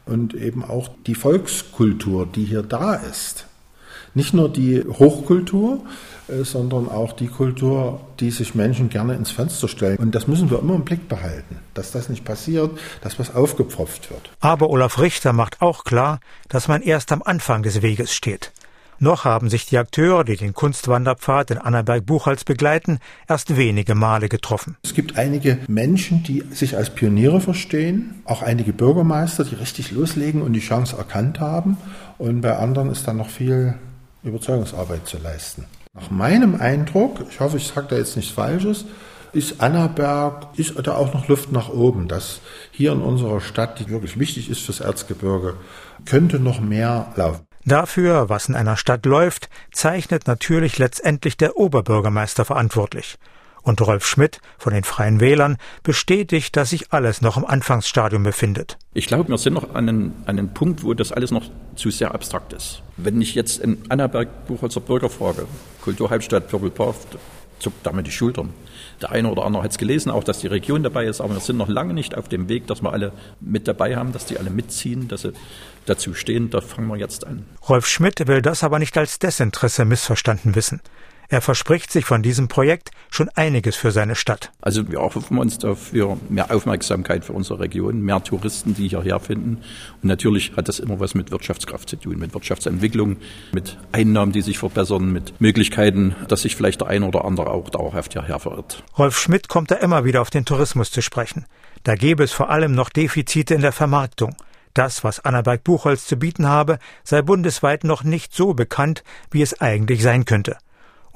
und 0.06 0.34
eben 0.34 0.64
auch 0.64 0.90
die 1.06 1.16
Volkskultur, 1.16 2.26
die 2.26 2.46
hier 2.46 2.64
da 2.64 2.96
ist. 2.96 3.46
Nicht 4.14 4.34
nur 4.34 4.50
die 4.50 4.84
Hochkultur, 4.84 5.84
sondern 6.44 6.90
auch 6.90 7.14
die 7.14 7.28
Kultur, 7.28 8.02
die 8.20 8.32
sich 8.32 8.56
Menschen 8.56 8.90
gerne 8.90 9.16
ins 9.16 9.32
Fenster 9.32 9.68
stellen. 9.68 9.98
Und 9.98 10.16
das 10.16 10.28
müssen 10.28 10.50
wir 10.50 10.60
immer 10.60 10.76
im 10.76 10.86
Blick 10.86 11.08
behalten, 11.08 11.60
dass 11.74 11.92
das 11.92 12.10
nicht 12.10 12.26
passiert, 12.26 12.72
dass 13.02 13.20
was 13.20 13.36
aufgepfropft 13.36 14.10
wird. 14.10 14.30
Aber 14.40 14.70
Olaf 14.70 15.00
Richter 15.00 15.34
macht 15.34 15.62
auch 15.62 15.84
klar, 15.84 16.20
dass 16.50 16.68
man 16.68 16.82
erst 16.82 17.12
am 17.12 17.22
Anfang 17.24 17.64
des 17.64 17.82
Weges 17.82 18.14
steht. 18.14 18.52
Noch 19.00 19.26
haben 19.26 19.50
sich 19.50 19.68
die 19.68 19.78
Akteure, 19.78 20.24
die 20.24 20.38
den 20.38 20.54
Kunstwanderpfad 20.54 21.52
in 21.52 21.58
Annaberg-Buchholz 21.60 22.46
begleiten, 22.46 22.98
erst 23.30 23.56
wenige 23.56 23.94
Male 23.94 24.28
getroffen. 24.28 24.76
Es 24.82 24.96
gibt 24.96 25.18
einige 25.20 25.60
Menschen, 25.68 26.24
die 26.24 26.44
sich 26.50 26.76
als 26.76 26.90
Pioniere 26.90 27.40
verstehen, 27.40 28.24
auch 28.26 28.42
einige 28.42 28.74
Bürgermeister, 28.74 29.44
die 29.44 29.54
richtig 29.54 29.92
loslegen 29.92 30.42
und 30.42 30.54
die 30.54 30.62
Chance 30.62 30.98
erkannt 30.98 31.40
haben. 31.40 31.78
Und 32.18 32.42
bei 32.42 32.58
anderen 32.58 32.90
ist 32.90 33.08
dann 33.08 33.18
noch 33.18 33.30
viel 33.30 33.76
Überzeugungsarbeit 34.24 35.08
zu 35.08 35.20
leisten. 35.20 35.66
Nach 36.00 36.12
meinem 36.12 36.56
Eindruck, 36.56 37.26
ich 37.28 37.40
hoffe, 37.40 37.58
ich 37.58 37.68
sage 37.68 37.88
da 37.90 37.96
jetzt 37.98 38.16
nichts 38.16 38.32
Falsches, 38.32 38.86
ist 39.34 39.62
Annaberg, 39.62 40.48
ist 40.56 40.76
da 40.84 40.96
auch 40.96 41.14
noch 41.14 41.28
Luft 41.28 41.52
nach 41.52 41.70
oben, 41.70 42.08
dass 42.08 42.40
hier 42.72 42.92
in 42.92 43.02
unserer 43.02 43.42
Stadt, 43.42 43.80
die 43.80 43.90
wirklich 43.90 44.20
wichtig 44.20 44.50
ist 44.50 44.62
fürs 44.62 44.80
Erzgebirge, 44.80 45.56
könnte 46.06 46.40
noch 46.40 46.60
mehr 46.60 47.12
laufen. 47.16 47.48
Dafür, 47.66 48.30
was 48.30 48.48
in 48.48 48.56
einer 48.56 48.78
Stadt 48.78 49.06
läuft, 49.06 49.50
zeichnet 49.72 50.28
natürlich 50.28 50.78
letztendlich 50.78 51.36
der 51.36 51.58
Oberbürgermeister 51.58 52.46
verantwortlich. 52.46 53.18
Und 53.68 53.82
Rolf 53.82 54.08
Schmidt 54.08 54.40
von 54.58 54.74
den 54.74 54.86
Freien 54.86 55.20
Wählern 55.20 55.58
bestätigt, 55.84 56.56
dass 56.56 56.70
sich 56.70 56.94
alles 56.94 57.22
noch 57.22 57.36
im 57.36 57.44
Anfangsstadium 57.44 58.24
befindet. 58.24 58.78
Ich 58.94 59.08
glaube, 59.08 59.28
wir 59.28 59.38
sind 59.38 59.56
noch 59.56 59.76
an 59.76 59.90
einem, 59.90 60.14
an 60.26 60.40
einem 60.40 60.54
Punkt, 60.54 60.86
wo 60.86 60.94
das 60.94 61.12
alles 61.12 61.32
noch 61.32 61.44
zu 61.76 61.92
sehr 61.92 62.16
abstrakt 62.16 62.54
ist. 62.54 62.82
Wenn 62.96 63.20
ich 63.22 63.36
jetzt 63.36 63.60
in 63.60 63.80
Annaberg 63.90 64.48
Buchholzer 64.48 64.80
Bürger 64.80 65.10
frage, 65.10 65.48
Kulturhalbstadt 65.82 66.48
Pöbelpath, 66.48 66.96
zuckt 67.60 67.86
damit 67.86 68.08
die 68.08 68.12
Schultern. 68.12 68.54
Der 69.02 69.12
eine 69.12 69.30
oder 69.30 69.44
andere 69.44 69.64
hat 69.64 69.72
es 69.72 69.78
gelesen, 69.78 70.12
auch 70.12 70.24
dass 70.24 70.40
die 70.40 70.48
Region 70.48 70.82
dabei 70.82 71.04
ist, 71.04 71.20
aber 71.20 71.34
wir 71.34 71.42
sind 71.42 71.58
noch 71.58 71.68
lange 71.68 71.94
nicht 71.94 72.16
auf 72.16 72.30
dem 72.30 72.48
Weg, 72.48 72.68
dass 72.68 72.82
wir 72.82 72.94
alle 72.94 73.12
mit 73.42 73.68
dabei 73.68 73.98
haben, 73.98 74.14
dass 74.14 74.26
die 74.26 74.40
alle 74.40 74.50
mitziehen, 74.50 75.10
dass 75.10 75.24
sie 75.24 75.34
dazu 75.86 76.14
stehen. 76.14 76.50
Da 76.52 76.62
fangen 76.62 76.88
wir 76.88 76.96
jetzt 76.96 77.28
an. 77.28 77.46
Rolf 77.68 77.88
Schmidt 77.88 78.28
will 78.28 78.42
das 78.42 78.64
aber 78.64 78.80
nicht 78.80 78.98
als 78.98 79.20
Desinteresse 79.20 79.84
missverstanden 79.84 80.56
wissen. 80.56 80.80
Er 81.30 81.42
verspricht 81.42 81.92
sich 81.92 82.06
von 82.06 82.24
diesem 82.24 82.48
Projekt 82.48 82.92
schon 83.10 83.28
einiges 83.36 83.76
für 83.76 83.92
seine 83.92 84.16
Stadt. 84.16 84.54
Also 84.62 84.90
wir 84.90 85.00
hoffen 85.00 85.38
uns 85.38 85.58
dafür 85.58 86.18
mehr 86.30 86.52
Aufmerksamkeit 86.56 87.26
für 87.26 87.34
unsere 87.34 87.60
Region, 87.60 88.00
mehr 88.00 88.24
Touristen, 88.24 88.74
die 88.76 88.88
hierher 88.88 89.20
finden. 89.20 89.58
Und 90.02 90.08
natürlich 90.08 90.54
hat 90.56 90.70
das 90.70 90.80
immer 90.80 91.02
was 91.02 91.16
mit 91.16 91.30
Wirtschaftskraft 91.30 91.90
zu 91.90 91.98
tun, 91.98 92.18
mit 92.18 92.34
Wirtschaftsentwicklung, 92.34 93.18
mit 93.52 93.78
Einnahmen, 93.92 94.32
die 94.32 94.42
sich 94.42 94.58
verbessern, 94.58 95.12
mit 95.12 95.42
Möglichkeiten, 95.42 96.16
dass 96.30 96.44
sich 96.44 96.56
vielleicht 96.56 96.80
der 96.80 96.88
eine 96.88 97.06
oder 97.06 97.26
andere 97.26 97.50
auch 97.50 97.70
dauerhaft 97.70 98.14
hierher 98.14 98.40
verirrt. 98.40 98.84
Rolf 98.98 99.20
Schmidt 99.20 99.50
kommt 99.50 99.70
da 99.72 99.76
immer 99.76 100.06
wieder 100.06 100.22
auf 100.22 100.30
den 100.30 100.46
Tourismus 100.46 100.92
zu 100.92 101.02
sprechen. 101.02 101.46
Da 101.84 101.96
gäbe 101.96 102.24
es 102.24 102.32
vor 102.32 102.50
allem 102.50 102.74
noch 102.74 102.90
Defizite 102.90 103.54
in 103.54 103.62
der 103.62 103.74
Vermarktung. 103.74 104.34
Das, 104.74 105.04
was 105.04 105.20
Annaberg-Buchholz 105.20 106.06
zu 106.06 106.18
bieten 106.18 106.48
habe, 106.48 106.80
sei 107.04 107.22
bundesweit 107.22 107.84
noch 107.84 108.04
nicht 108.04 108.34
so 108.34 108.54
bekannt, 108.54 109.04
wie 109.32 109.42
es 109.42 109.60
eigentlich 109.60 110.04
sein 110.04 110.24
könnte. 110.24 110.58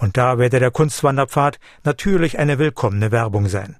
Und 0.01 0.17
da 0.17 0.39
werde 0.39 0.59
der 0.59 0.71
Kunstwanderpfad 0.71 1.59
natürlich 1.83 2.39
eine 2.39 2.57
willkommene 2.57 3.11
Werbung 3.11 3.47
sein. 3.47 3.77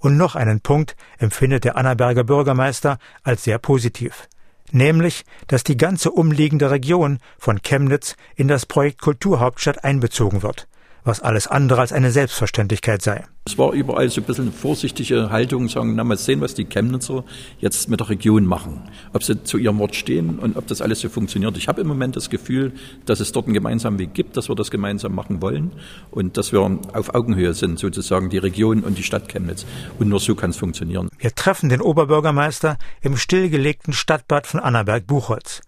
Und 0.00 0.16
noch 0.16 0.34
einen 0.34 0.60
Punkt 0.60 0.96
empfindet 1.18 1.62
der 1.62 1.76
Annaberger 1.76 2.24
Bürgermeister 2.24 2.98
als 3.22 3.44
sehr 3.44 3.58
positiv. 3.58 4.28
nämlich, 4.72 5.24
dass 5.46 5.62
die 5.62 5.76
ganze 5.76 6.10
umliegende 6.10 6.72
Region 6.72 7.18
von 7.38 7.62
Chemnitz 7.62 8.16
in 8.34 8.48
das 8.48 8.66
Projekt 8.66 9.00
Kulturhauptstadt 9.00 9.84
einbezogen 9.84 10.42
wird 10.42 10.66
was 11.04 11.20
alles 11.20 11.46
andere 11.46 11.80
als 11.80 11.92
eine 11.92 12.10
Selbstverständlichkeit 12.10 13.02
sei. 13.02 13.24
Es 13.46 13.58
war 13.58 13.72
überall 13.72 14.08
so 14.08 14.22
ein 14.22 14.24
bisschen 14.24 14.44
eine 14.44 14.52
vorsichtige 14.52 15.30
Haltung, 15.30 15.68
sagen, 15.68 15.94
na 15.94 16.02
mal 16.02 16.16
sehen, 16.16 16.40
was 16.40 16.54
die 16.54 16.64
Chemnitzer 16.64 17.24
jetzt 17.60 17.90
mit 17.90 18.00
der 18.00 18.08
Region 18.08 18.46
machen. 18.46 18.88
Ob 19.12 19.22
sie 19.22 19.44
zu 19.44 19.58
ihrem 19.58 19.78
Wort 19.78 19.94
stehen 19.94 20.38
und 20.38 20.56
ob 20.56 20.66
das 20.66 20.80
alles 20.80 21.00
so 21.00 21.10
funktioniert. 21.10 21.56
Ich 21.58 21.68
habe 21.68 21.82
im 21.82 21.86
Moment 21.86 22.16
das 22.16 22.30
Gefühl, 22.30 22.72
dass 23.04 23.20
es 23.20 23.32
dort 23.32 23.44
einen 23.44 23.54
gemeinsamen 23.54 23.98
Weg 23.98 24.14
gibt, 24.14 24.38
dass 24.38 24.48
wir 24.48 24.56
das 24.56 24.70
gemeinsam 24.70 25.14
machen 25.14 25.42
wollen 25.42 25.72
und 26.10 26.38
dass 26.38 26.52
wir 26.52 26.60
auf 26.94 27.14
Augenhöhe 27.14 27.52
sind, 27.52 27.78
sozusagen 27.78 28.30
die 28.30 28.38
Region 28.38 28.82
und 28.82 28.96
die 28.96 29.02
Stadt 29.02 29.28
Chemnitz. 29.28 29.66
Und 29.98 30.08
nur 30.08 30.20
so 30.20 30.34
kann 30.34 30.50
es 30.50 30.56
funktionieren. 30.56 31.10
Wir 31.18 31.34
treffen 31.34 31.68
den 31.68 31.82
Oberbürgermeister 31.82 32.78
im 33.02 33.18
stillgelegten 33.18 33.92
Stadtbad 33.92 34.46
von 34.46 34.60
Annaberg-Buchholz. 34.60 35.60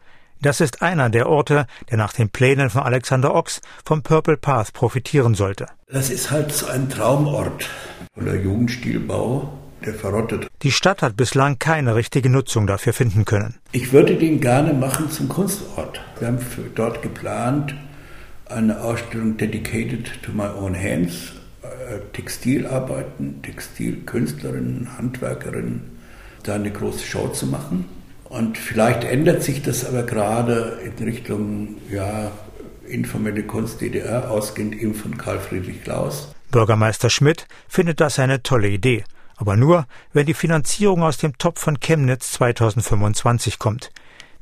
Das 0.43 0.61
ist 0.61 0.83
einer 0.83 1.09
der 1.11 1.29
Orte, 1.29 1.67
der 1.91 1.97
nach 1.97 2.13
den 2.13 2.29
Plänen 2.29 2.71
von 2.71 2.83
Alexander 2.83 3.35
Ochs 3.35 3.61
vom 3.85 4.03
Purple 4.03 4.37
Path 4.37 4.73
profitieren 4.73 5.35
sollte. 5.35 5.67
Das 5.91 6.11
ist 6.11 6.31
halt 6.31 6.53
so 6.53 6.67
ein 6.67 6.89
Traumort 6.89 7.69
oder 8.17 8.35
Jugendstilbau, 8.35 9.53
der 9.85 9.95
verrottet. 9.95 10.49
Die 10.63 10.73
Stadt 10.73 11.03
hat 11.03 11.17
bislang 11.17 11.59
keine 11.59 11.95
richtige 11.95 12.29
Nutzung 12.29 12.67
dafür 12.67 12.93
finden 12.93 13.25
können. 13.25 13.57
Ich 13.73 13.93
würde 13.93 14.17
den 14.17 14.41
gerne 14.41 14.73
machen 14.73 15.11
zum 15.11 15.29
Kunstort. 15.29 16.01
Wir 16.19 16.29
haben 16.29 16.39
dort 16.75 17.03
geplant 17.03 17.75
eine 18.49 18.81
Ausstellung 18.81 19.37
dedicated 19.37 20.23
to 20.23 20.33
my 20.33 20.47
own 20.47 20.75
hands, 20.75 21.33
äh, 21.63 21.99
Textilarbeiten, 22.13 23.43
Textilkünstlerinnen, 23.43 24.97
Handwerkerinnen, 24.97 25.83
da 26.43 26.55
eine 26.55 26.71
große 26.71 27.05
Show 27.05 27.29
zu 27.29 27.47
machen. 27.47 27.96
Und 28.29 28.59
vielleicht 28.59 29.05
ändert 29.05 29.43
sich 29.43 29.63
das 29.63 29.85
aber 29.85 30.03
gerade 30.03 30.79
in 30.85 31.05
Richtung 31.05 31.77
ja, 31.91 32.33
informelle 32.89 33.43
Kunst 33.45 33.81
DDR, 33.81 34.31
ausgehend 34.31 34.75
eben 34.75 34.95
von 34.95 35.17
Karl 35.17 35.39
Friedrich 35.39 35.83
Klaus. 35.83 36.35
Bürgermeister 36.51 37.11
Schmidt 37.11 37.47
findet 37.69 38.01
das 38.01 38.19
eine 38.19 38.43
tolle 38.43 38.69
Idee, 38.69 39.05
aber 39.37 39.57
nur, 39.57 39.87
wenn 40.13 40.27
die 40.27 40.35
Finanzierung 40.35 41.03
aus 41.03 41.19
dem 41.19 41.37
Topf 41.39 41.61
von 41.61 41.81
Chemnitz 41.81 42.33
2025 42.33 43.59
kommt. 43.59 43.91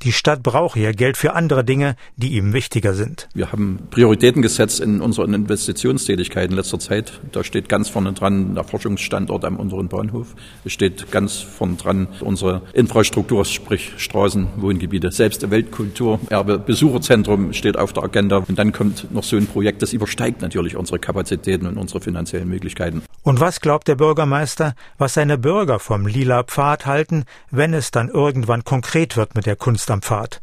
Die 0.04 0.12
Stadt 0.12 0.42
braucht 0.42 0.76
ja 0.76 0.92
Geld 0.92 1.16
für 1.16 1.32
andere 1.32 1.64
Dinge, 1.64 1.96
die 2.16 2.36
ihm 2.36 2.52
wichtiger 2.52 2.92
sind. 2.92 3.26
Wir 3.32 3.52
haben 3.52 3.78
Prioritäten 3.90 4.42
gesetzt 4.42 4.80
in 4.80 5.00
unseren 5.00 5.32
Investitionstätigkeiten 5.32 6.50
in 6.50 6.56
letzter 6.58 6.78
Zeit. 6.78 7.20
Da 7.32 7.42
steht 7.42 7.70
ganz 7.70 7.88
vorne 7.88 8.12
dran 8.12 8.54
der 8.54 8.64
Forschungsstandort 8.64 9.46
am 9.46 9.56
unteren 9.56 9.88
Bahnhof. 9.88 10.34
Es 10.62 10.72
steht 10.72 11.10
ganz 11.10 11.38
vorne 11.38 11.76
dran 11.76 12.08
unsere 12.20 12.60
Infrastruktur, 12.74 13.46
sprich 13.46 13.92
Straßen, 13.96 14.48
Wohngebiete. 14.56 15.10
Selbst 15.10 15.50
Weltkulturerbe, 15.50 16.58
Besucherzentrum 16.58 17.54
steht 17.54 17.78
auf 17.78 17.94
der 17.94 18.02
Agenda. 18.02 18.44
Und 18.46 18.58
dann 18.58 18.72
kommt 18.72 19.10
noch 19.10 19.24
so 19.24 19.38
ein 19.38 19.46
Projekt, 19.46 19.80
das 19.80 19.94
übersteigt 19.94 20.42
natürlich 20.42 20.76
unsere 20.76 20.98
Kapazitäten 20.98 21.66
und 21.66 21.78
unsere 21.78 22.02
finanziellen 22.02 22.48
Möglichkeiten. 22.50 23.02
Und 23.22 23.40
was 23.40 23.62
glaubt 23.62 23.88
der 23.88 23.94
Bürgermeister, 23.94 24.74
was 24.98 25.14
seine 25.14 25.38
Bürger 25.38 25.78
vom 25.78 26.06
Lila 26.06 26.42
Pfad 26.42 26.84
halten, 26.84 27.24
wenn 27.50 27.72
es 27.72 27.90
dann 27.90 28.10
irgendwann 28.10 28.64
konkret 28.64 29.16
wird 29.16 29.34
mit 29.34 29.46
der 29.46 29.56
Kunst 29.56 29.90
am 29.94 30.02
Pfad? 30.02 30.42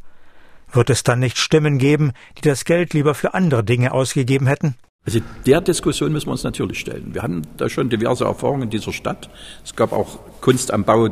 Wird 0.74 0.90
es 0.90 1.04
dann 1.04 1.20
nicht 1.20 1.38
Stimmen 1.38 1.78
geben, 1.78 2.14
die 2.38 2.48
das 2.48 2.66
Geld 2.66 2.94
lieber 2.94 3.14
für 3.14 3.34
andere 3.36 3.64
Dinge 3.64 3.92
ausgegeben 3.92 4.48
hätten? 4.48 4.76
Also 5.06 5.20
der 5.46 5.62
Diskussion 5.62 6.12
müssen 6.12 6.28
wir 6.28 6.32
uns 6.32 6.44
natürlich 6.44 6.80
stellen. 6.80 7.14
Wir 7.14 7.24
haben 7.24 7.42
da 7.58 7.70
schon 7.70 7.90
diverse 7.90 8.24
Erfahrungen 8.26 8.64
in 8.64 8.70
dieser 8.70 8.94
Stadt. 8.94 9.30
Es 9.64 9.76
gab 9.76 9.92
auch 9.92 10.20
Kunst 10.42 10.72
am 10.72 10.84
Bau, 10.84 11.10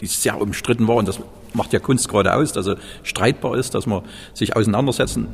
die 0.00 0.06
sehr 0.06 0.40
umstritten 0.40 0.86
war 0.86 0.96
und 0.96 1.08
das 1.08 1.20
macht 1.54 1.72
ja 1.72 1.78
Kunst 1.78 2.08
gerade 2.08 2.34
aus, 2.34 2.52
dass 2.52 2.66
er 2.66 2.76
streitbar 3.02 3.56
ist, 3.56 3.74
dass 3.74 3.86
man 3.86 4.02
sich 4.34 4.54
auseinandersetzen 4.54 5.28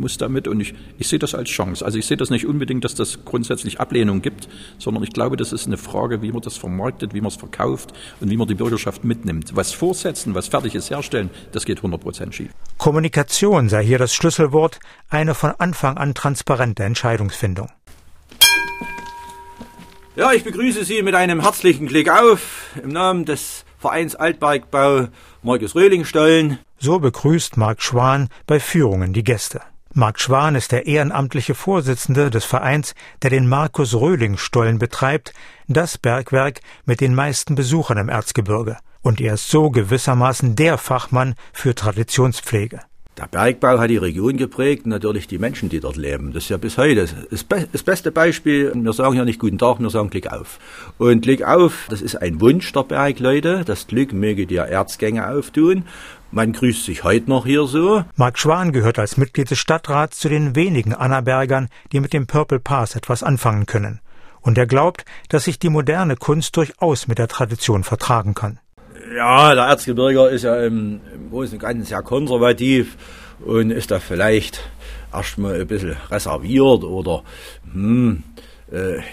muss 0.00 0.18
damit 0.18 0.48
und 0.48 0.60
ich, 0.60 0.74
ich 0.98 1.08
sehe 1.08 1.18
das 1.18 1.34
als 1.34 1.48
Chance. 1.48 1.84
Also 1.84 1.98
ich 1.98 2.06
sehe 2.06 2.16
das 2.16 2.30
nicht 2.30 2.46
unbedingt, 2.46 2.84
dass 2.84 2.94
das 2.94 3.24
grundsätzlich 3.24 3.78
Ablehnung 3.80 4.22
gibt, 4.22 4.48
sondern 4.78 5.04
ich 5.04 5.10
glaube, 5.10 5.36
das 5.36 5.52
ist 5.52 5.66
eine 5.66 5.76
Frage, 5.76 6.22
wie 6.22 6.32
man 6.32 6.42
das 6.42 6.56
vermarktet, 6.56 7.14
wie 7.14 7.20
man 7.20 7.28
es 7.28 7.36
verkauft 7.36 7.92
und 8.20 8.30
wie 8.30 8.36
man 8.36 8.48
die 8.48 8.54
Bürgerschaft 8.54 9.04
mitnimmt. 9.04 9.54
Was 9.54 9.72
vorsetzen, 9.72 10.34
was 10.34 10.48
Fertiges 10.48 10.90
herstellen, 10.90 11.30
das 11.52 11.64
geht 11.64 11.78
100 11.78 12.00
Prozent 12.00 12.34
schief. 12.34 12.50
Kommunikation 12.78 13.68
sei 13.68 13.84
hier 13.84 13.98
das 13.98 14.14
Schlüsselwort, 14.14 14.80
eine 15.08 15.34
von 15.34 15.52
Anfang 15.58 15.96
an 15.96 16.14
transparente 16.14 16.82
Entscheidungsfindung. 16.82 17.68
Ja, 20.16 20.32
ich 20.32 20.42
begrüße 20.42 20.84
Sie 20.84 21.02
mit 21.02 21.14
einem 21.14 21.40
herzlichen 21.40 21.86
Klick 21.86 22.10
auf 22.10 22.74
im 22.82 22.90
Namen 22.90 23.24
des 23.24 23.64
Vereins 23.78 24.14
Altbergbau 24.14 25.08
Markus 25.42 25.74
Röhlingstollen. 25.74 26.58
So 26.78 26.98
begrüßt 26.98 27.56
Marc 27.56 27.80
Schwan 27.80 28.28
bei 28.46 28.60
Führungen 28.60 29.12
die 29.12 29.24
Gäste. 29.24 29.62
Marc 29.92 30.20
Schwan 30.20 30.54
ist 30.54 30.70
der 30.70 30.86
ehrenamtliche 30.86 31.56
Vorsitzende 31.56 32.30
des 32.30 32.44
Vereins, 32.44 32.94
der 33.22 33.30
den 33.30 33.48
Markus 33.48 33.92
Röhling 33.92 34.36
Stollen 34.36 34.78
betreibt, 34.78 35.34
das 35.66 35.98
Bergwerk 35.98 36.60
mit 36.84 37.00
den 37.00 37.12
meisten 37.12 37.56
Besuchern 37.56 37.98
im 37.98 38.08
Erzgebirge. 38.08 38.76
Und 39.02 39.20
er 39.20 39.34
ist 39.34 39.50
so 39.50 39.68
gewissermaßen 39.68 40.54
der 40.54 40.78
Fachmann 40.78 41.34
für 41.52 41.74
Traditionspflege. 41.74 42.82
Der 43.18 43.26
Bergbau 43.26 43.78
hat 43.78 43.90
die 43.90 43.96
Region 43.96 44.36
geprägt 44.36 44.86
natürlich 44.86 45.26
die 45.26 45.38
Menschen, 45.38 45.68
die 45.68 45.80
dort 45.80 45.96
leben. 45.96 46.32
Das 46.32 46.44
ist 46.44 46.48
ja 46.48 46.56
bis 46.56 46.78
heute 46.78 47.06
das, 47.30 47.44
be 47.44 47.68
das 47.70 47.82
beste 47.82 48.12
Beispiel. 48.12 48.72
Wir 48.74 48.92
sagen 48.92 49.16
ja 49.16 49.24
nicht 49.24 49.40
Guten 49.40 49.58
Tag, 49.58 49.80
wir 49.80 49.90
sagen 49.90 50.08
Glück 50.08 50.28
auf. 50.28 50.58
Und 50.96 51.22
Glück 51.22 51.42
auf, 51.42 51.86
das 51.90 52.00
ist 52.00 52.14
ein 52.14 52.40
Wunsch 52.40 52.72
der 52.72 52.84
Bergleute. 52.84 53.64
Das 53.66 53.88
Glück 53.88 54.12
möge 54.12 54.46
dir 54.46 54.62
Erzgänge 54.62 55.28
auftun. 55.28 55.84
Man 56.32 56.52
grüßt 56.52 56.84
sich 56.84 57.02
heute 57.02 57.28
noch 57.28 57.44
hier 57.44 57.64
so. 57.66 58.04
Marc 58.14 58.38
Schwan 58.38 58.70
gehört 58.70 59.00
als 59.00 59.16
Mitglied 59.16 59.50
des 59.50 59.58
Stadtrats 59.58 60.20
zu 60.20 60.28
den 60.28 60.54
wenigen 60.54 60.94
Annabergern, 60.94 61.68
die 61.90 61.98
mit 61.98 62.12
dem 62.12 62.28
Purple 62.28 62.60
Pass 62.60 62.94
etwas 62.94 63.24
anfangen 63.24 63.66
können. 63.66 64.00
Und 64.40 64.56
er 64.56 64.66
glaubt, 64.66 65.04
dass 65.28 65.44
sich 65.44 65.58
die 65.58 65.70
moderne 65.70 66.14
Kunst 66.14 66.56
durchaus 66.56 67.08
mit 67.08 67.18
der 67.18 67.26
Tradition 67.26 67.82
vertragen 67.82 68.34
kann. 68.34 68.60
Ja, 69.16 69.54
der 69.56 69.64
Erzgebirger 69.64 70.30
ist 70.30 70.44
ja 70.44 70.64
im, 70.64 71.00
im 71.12 71.30
Großen 71.30 71.54
und 71.54 71.58
Ganzen 71.58 71.84
sehr 71.84 72.02
konservativ 72.02 72.96
und 73.44 73.72
ist 73.72 73.90
da 73.90 73.98
vielleicht 73.98 74.60
erstmal 75.12 75.60
ein 75.60 75.66
bisschen 75.66 75.96
reserviert 76.10 76.84
oder 76.84 77.24
hm, 77.72 78.22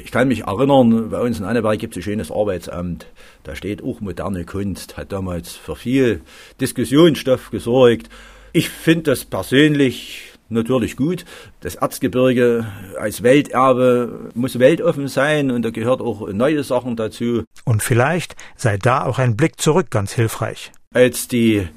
ich 0.04 0.12
kann 0.12 0.28
mich 0.28 0.44
erinnern, 0.44 1.10
bei 1.10 1.20
uns 1.20 1.40
in 1.40 1.46
Anneberg 1.46 1.80
gibt 1.80 1.96
es 1.96 2.02
ein 2.02 2.04
schönes 2.04 2.32
Arbeitsamt. 2.32 3.08
Da 3.44 3.56
steht 3.56 3.84
auch 3.84 4.02
moderne 4.02 4.46
Kunst, 4.46 4.98
hat 4.98 5.12
damals 5.12 5.56
für 5.56 5.76
viel 5.76 6.22
Diskussionsstoff 6.62 7.50
gesorgt. 7.50 8.10
Ich 8.54 8.70
finde 8.70 9.04
das 9.04 9.26
persönlich 9.26 10.34
natürlich 10.50 10.96
gut. 10.96 11.26
Das 11.62 11.76
Erzgebirge 11.76 12.66
als 13.00 13.24
Welterbe 13.24 14.30
muss 14.34 14.60
weltoffen 14.60 15.08
sein 15.08 15.52
und 15.52 15.64
da 15.64 15.72
gehört 15.72 16.02
auch 16.02 16.28
neue 16.32 16.64
Sachen 16.64 16.96
dazu. 16.96 17.44
Und 17.66 17.84
vielleicht 17.84 18.36
sei 18.56 18.78
da 18.78 19.06
auch 19.06 19.20
ein 19.20 19.36
Blick 19.36 19.60
zurück 19.60 19.90
ganz 19.90 20.14
hilfreich. 20.14 20.72
Als 20.94 21.28
die 21.28 21.68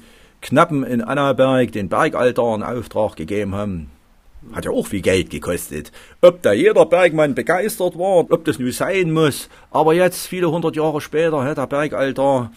Knappen 0.41 0.83
in 0.83 1.01
Annaberg 1.01 1.71
den 1.71 1.89
Bergaltar 1.89 2.55
in 2.55 2.63
Auftrag 2.63 3.15
gegeben 3.15 3.55
haben, 3.55 3.91
hat 4.53 4.65
ja 4.65 4.71
auch 4.71 4.87
viel 4.87 5.01
Geld 5.01 5.29
gekostet. 5.29 5.91
Ob 6.21 6.41
da 6.41 6.53
jeder 6.53 6.85
Bergmann 6.85 7.35
begeistert 7.35 7.97
war, 7.97 8.31
ob 8.31 8.45
das 8.45 8.59
nun 8.59 8.71
sein 8.71 9.11
muss, 9.11 9.49
aber 9.71 9.93
jetzt, 9.93 10.27
viele 10.27 10.49
hundert 10.49 10.75
Jahre 10.75 11.01
später, 11.01 11.53
der 11.53 11.67
Bergaltar 11.67 12.51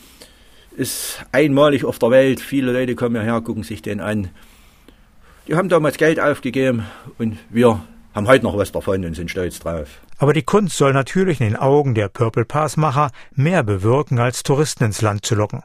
ist 0.76 1.24
einmalig 1.32 1.84
auf 1.84 1.98
der 1.98 2.10
Welt. 2.10 2.40
Viele 2.40 2.72
Leute 2.72 2.94
kommen 2.94 3.20
hierher, 3.20 3.40
gucken 3.40 3.62
sich 3.62 3.82
den 3.82 4.00
an. 4.00 4.30
Die 5.46 5.54
haben 5.54 5.68
damals 5.68 5.98
Geld 5.98 6.18
aufgegeben 6.18 6.86
und 7.18 7.38
wir 7.50 7.80
haben 8.14 8.26
heute 8.26 8.44
noch 8.44 8.56
was 8.56 8.72
davon 8.72 9.04
und 9.04 9.14
sind 9.14 9.30
stolz 9.30 9.58
drauf. 9.60 10.00
Aber 10.18 10.32
die 10.32 10.42
Kunst 10.42 10.76
soll 10.76 10.92
natürlich 10.92 11.40
in 11.40 11.48
den 11.48 11.56
Augen 11.56 11.94
der 11.94 12.08
Purple 12.08 12.44
Pass 12.44 12.76
Macher 12.76 13.10
mehr 13.34 13.62
bewirken, 13.62 14.18
als 14.18 14.42
Touristen 14.42 14.84
ins 14.84 15.02
Land 15.02 15.26
zu 15.26 15.34
locken. 15.34 15.62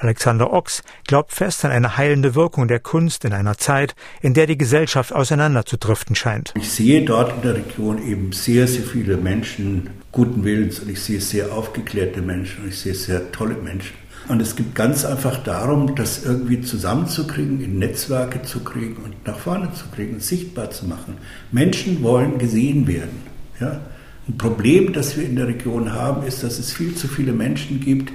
Alexander 0.00 0.50
Ochs 0.50 0.82
glaubt 1.06 1.32
fest 1.32 1.64
an 1.64 1.70
eine 1.70 1.98
heilende 1.98 2.34
Wirkung 2.34 2.68
der 2.68 2.80
Kunst 2.80 3.26
in 3.26 3.34
einer 3.34 3.58
Zeit, 3.58 3.94
in 4.22 4.32
der 4.32 4.46
die 4.46 4.56
Gesellschaft 4.56 5.12
auseinanderzudriften 5.12 6.16
scheint. 6.16 6.54
Ich 6.56 6.70
sehe 6.70 7.04
dort 7.04 7.36
in 7.36 7.42
der 7.42 7.56
Region 7.56 8.02
eben 8.02 8.32
sehr, 8.32 8.66
sehr 8.66 8.82
viele 8.82 9.18
Menschen 9.18 9.90
guten 10.10 10.42
Willens 10.42 10.80
und 10.80 10.88
ich 10.88 11.02
sehe 11.02 11.20
sehr 11.20 11.52
aufgeklärte 11.52 12.22
Menschen 12.22 12.64
und 12.64 12.70
ich 12.70 12.78
sehe 12.78 12.94
sehr 12.94 13.30
tolle 13.30 13.56
Menschen. 13.56 13.94
Und 14.28 14.40
es 14.40 14.56
geht 14.56 14.74
ganz 14.74 15.04
einfach 15.04 15.42
darum, 15.42 15.94
das 15.96 16.24
irgendwie 16.24 16.60
zusammenzukriegen, 16.60 17.60
in 17.60 17.78
Netzwerke 17.78 18.42
zu 18.42 18.60
kriegen 18.60 18.96
und 19.02 19.26
nach 19.26 19.38
vorne 19.38 19.72
zu 19.74 19.84
kriegen, 19.94 20.20
sichtbar 20.20 20.70
zu 20.70 20.86
machen. 20.86 21.18
Menschen 21.52 22.02
wollen 22.02 22.38
gesehen 22.38 22.86
werden. 22.86 23.22
Ja? 23.60 23.80
Ein 24.28 24.38
Problem, 24.38 24.92
das 24.92 25.16
wir 25.16 25.24
in 25.24 25.36
der 25.36 25.48
Region 25.48 25.92
haben, 25.92 26.26
ist, 26.26 26.42
dass 26.42 26.58
es 26.58 26.72
viel 26.72 26.94
zu 26.94 27.08
viele 27.08 27.32
Menschen 27.32 27.80
gibt, 27.80 28.12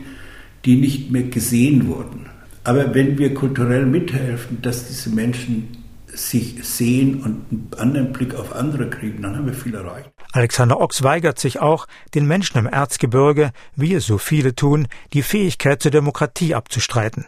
die 0.66 0.76
nicht 0.76 1.12
mehr 1.12 1.24
gesehen 1.24 1.88
wurden. 1.88 2.30
Aber 2.64 2.94
wenn 2.96 3.18
wir 3.18 3.34
kulturell 3.34 3.86
mithelfen, 3.86 4.62
dass 4.62 4.88
diese 4.88 5.12
Menschen 5.12 5.86
sich 6.08 6.56
sehen 6.64 7.22
und 7.22 7.46
einen 7.52 7.72
anderen 7.78 8.14
Blick 8.14 8.36
auf 8.36 8.56
andere 8.56 8.90
kriegen, 8.90 9.22
dann 9.22 9.36
haben 9.36 9.46
wir 9.46 9.54
viel 9.54 9.76
erreicht. 9.76 10.10
Alexander 10.32 10.80
Ochs 10.80 11.04
weigert 11.04 11.40
sich 11.40 11.60
auch, 11.60 11.88
den 12.14 12.26
Menschen 12.26 12.58
im 12.58 12.66
Erzgebirge, 12.66 13.52
wie 13.76 13.94
es 13.94 14.06
so 14.06 14.18
viele 14.18 14.56
tun, 14.56 14.88
die 15.14 15.22
Fähigkeit 15.22 15.82
zur 15.82 15.92
Demokratie 15.92 16.56
abzustreiten. 16.56 17.26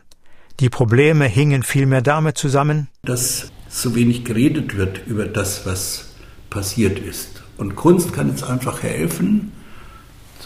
Die 0.60 0.70
Probleme 0.70 1.26
hingen 1.26 1.64
vielmehr 1.64 2.02
damit 2.02 2.38
zusammen, 2.38 2.88
dass 3.04 3.52
so 3.70 3.96
wenig 3.96 4.26
geredet 4.26 4.76
wird 4.76 5.06
über 5.06 5.26
das, 5.26 5.66
was 5.66 6.16
passiert 6.50 6.98
ist. 6.98 7.44
Und 7.58 7.76
Kunst 7.76 8.14
kann 8.14 8.30
jetzt 8.30 8.44
einfach 8.44 8.82
helfen, 8.82 9.52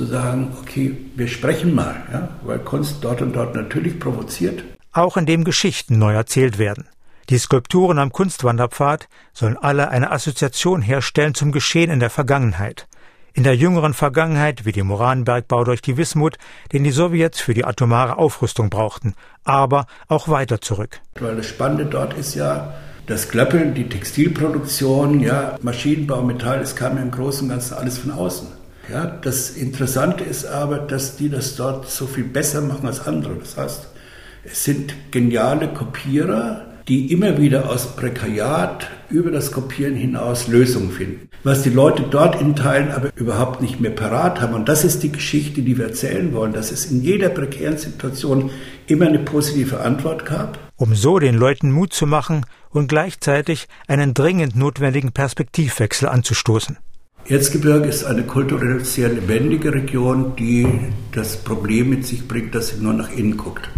zu 0.02 0.08
sagen, 0.08 0.58
okay, 0.60 0.98
wir 1.16 1.28
sprechen 1.28 1.76
mal, 1.76 1.96
ja, 2.12 2.30
weil 2.44 2.58
Kunst 2.58 3.04
dort 3.04 3.22
und 3.22 3.34
dort 3.34 3.54
natürlich 3.54 4.00
provoziert. 4.00 4.64
Auch 4.94 5.16
indem 5.16 5.44
Geschichten 5.44 6.00
neu 6.00 6.14
erzählt 6.14 6.58
werden. 6.58 6.88
Die 7.30 7.38
Skulpturen 7.38 8.00
am 8.00 8.12
Kunstwanderpfad 8.12 9.08
sollen 9.32 9.58
alle 9.58 9.90
eine 9.90 10.12
Assoziation 10.12 10.82
herstellen 10.82 11.36
zum 11.36 11.52
Geschehen 11.52 11.92
in 11.92 12.00
der 12.00 12.10
Vergangenheit. 12.10 12.88
In 13.34 13.44
der 13.44 13.56
jüngeren 13.56 13.94
Vergangenheit 13.94 14.66
wie 14.66 14.72
dem 14.72 14.90
Uranbergbau 14.90 15.66
durch 15.66 15.84
die 15.84 15.98
Wismut, 15.98 16.38
den 16.74 16.84
die 16.84 16.92
Sowjets 16.92 17.40
für 17.40 17.54
die 17.54 17.64
atomare 17.64 18.18
Aufrüstung 18.18 18.72
brauchten, 18.72 19.14
aber 19.44 19.86
auch 20.08 20.28
weiter 20.30 20.62
zurück. 20.62 21.00
Weil 21.20 21.36
das 21.36 21.46
Spannende 21.46 21.86
dort 21.86 22.16
ist 22.16 22.34
ja, 22.34 22.74
das 23.06 23.30
Klöppeln, 23.30 23.76
die 23.76 23.88
Textilproduktion, 23.88 25.20
ja, 25.20 25.58
Maschinenbau, 25.62 26.24
Metall, 26.24 26.60
es 26.60 26.76
kam 26.76 26.98
ja 26.98 27.04
im 27.04 27.12
Großen 27.12 27.44
und 27.44 27.50
Ganzen 27.50 27.76
alles 27.76 28.00
von 28.00 28.10
außen. 28.12 28.61
Ja, 28.90 29.06
das 29.06 29.52
Interessante 29.52 30.24
ist 30.24 30.46
aber, 30.46 30.80
dass 30.80 31.18
die 31.18 31.30
das 31.30 31.56
dort 31.56 31.90
so 31.90 32.08
viel 32.08 32.24
besser 32.24 32.62
machen 32.62 32.88
als 32.88 33.06
andere. 33.06 33.36
Das 33.36 33.58
heißt, 33.58 33.88
es 34.44 34.64
sind 34.64 34.96
geniale 35.12 35.68
Kopierer, 35.68 36.66
die 36.88 37.12
immer 37.12 37.38
wieder 37.38 37.70
aus 37.70 37.96
Prekariat 37.96 38.90
über 39.10 39.30
das 39.32 39.52
Kopieren 39.52 39.96
hinaus 39.96 40.48
Lösungen 40.48 40.92
finden. 40.92 41.30
Was 41.44 41.64
die 41.64 41.70
Leute 41.70 42.04
dort 42.04 42.42
in 42.42 42.56
Teilen 42.56 42.92
aber 42.92 43.12
überhaupt 43.16 43.62
nicht 43.62 43.80
mehr 43.80 43.92
parat 43.92 44.42
haben. 44.42 44.54
Und 44.54 44.68
das 44.68 44.84
ist 44.84 45.04
die 45.04 45.12
Geschichte, 45.12 45.62
die 45.62 45.78
wir 45.78 45.86
erzählen 45.86 46.34
wollen, 46.34 46.54
dass 46.54 46.72
es 46.72 46.86
in 46.86 47.02
jeder 47.02 47.30
prekären 47.30 47.78
Situation 47.78 48.50
immer 48.88 49.08
eine 49.08 49.20
positive 49.20 49.80
Antwort 49.80 50.26
gab. 50.26 50.60
Um 50.76 50.96
so 50.96 51.20
den 51.20 51.36
Leuten 51.36 51.72
Mut 51.72 51.94
zu 51.94 52.08
machen 52.08 52.46
und 52.70 52.88
gleichzeitig 52.88 53.68
einen 53.88 54.14
dringend 54.14 54.56
notwendigen 54.56 55.12
Perspektivwechsel 55.12 56.08
anzustoßen. 56.08 56.78
Erzgebirge 57.28 57.88
ist 57.88 58.04
eine 58.04 58.24
kulturell 58.24 58.84
sehr 58.84 59.10
lebendige 59.10 59.74
Region, 59.74 60.36
die 60.36 60.68
das 61.12 61.38
Problem 61.38 61.90
mit 61.90 62.06
sich 62.06 62.28
bringt, 62.28 62.56
dass 62.56 62.70
sie 62.70 62.82
nur 62.82 62.94
nach 62.94 63.12
innen 63.12 63.38
guckt. 63.38 63.70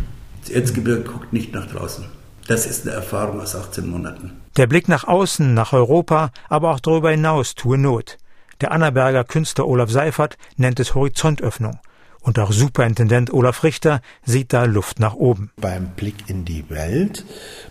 Das 0.42 0.50
Erzgebirge 0.50 1.04
guckt 1.04 1.34
nicht 1.34 1.54
nach 1.54 1.68
draußen. 1.68 2.06
Das 2.48 2.66
ist 2.66 2.86
eine 2.86 2.96
Erfahrung 2.96 3.42
aus 3.42 3.56
18 3.56 3.88
Monaten. 3.88 4.32
Der 4.58 4.68
Blick 4.68 4.88
nach 4.88 5.06
außen, 5.06 5.54
nach 5.54 5.74
Europa, 5.74 6.32
aber 6.50 6.72
auch 6.72 6.80
darüber 6.80 7.12
hinaus 7.12 7.56
tue 7.56 7.78
Not. 7.78 8.18
Der 8.62 8.72
Annaberger 8.72 9.24
Künstler 9.24 9.68
Olaf 9.68 9.90
Seifert 9.90 10.38
nennt 10.58 10.80
es 10.80 10.96
Horizontöffnung. 10.96 11.80
Und 12.24 12.40
auch 12.40 12.54
Superintendent 12.54 13.34
Olaf 13.34 13.64
Richter 13.64 14.02
sieht 14.26 14.54
da 14.54 14.64
Luft 14.64 15.00
nach 15.00 15.14
oben. 15.14 15.52
Beim 15.58 15.90
Blick 15.90 16.30
in 16.30 16.46
die 16.46 16.70
Welt, 16.70 17.26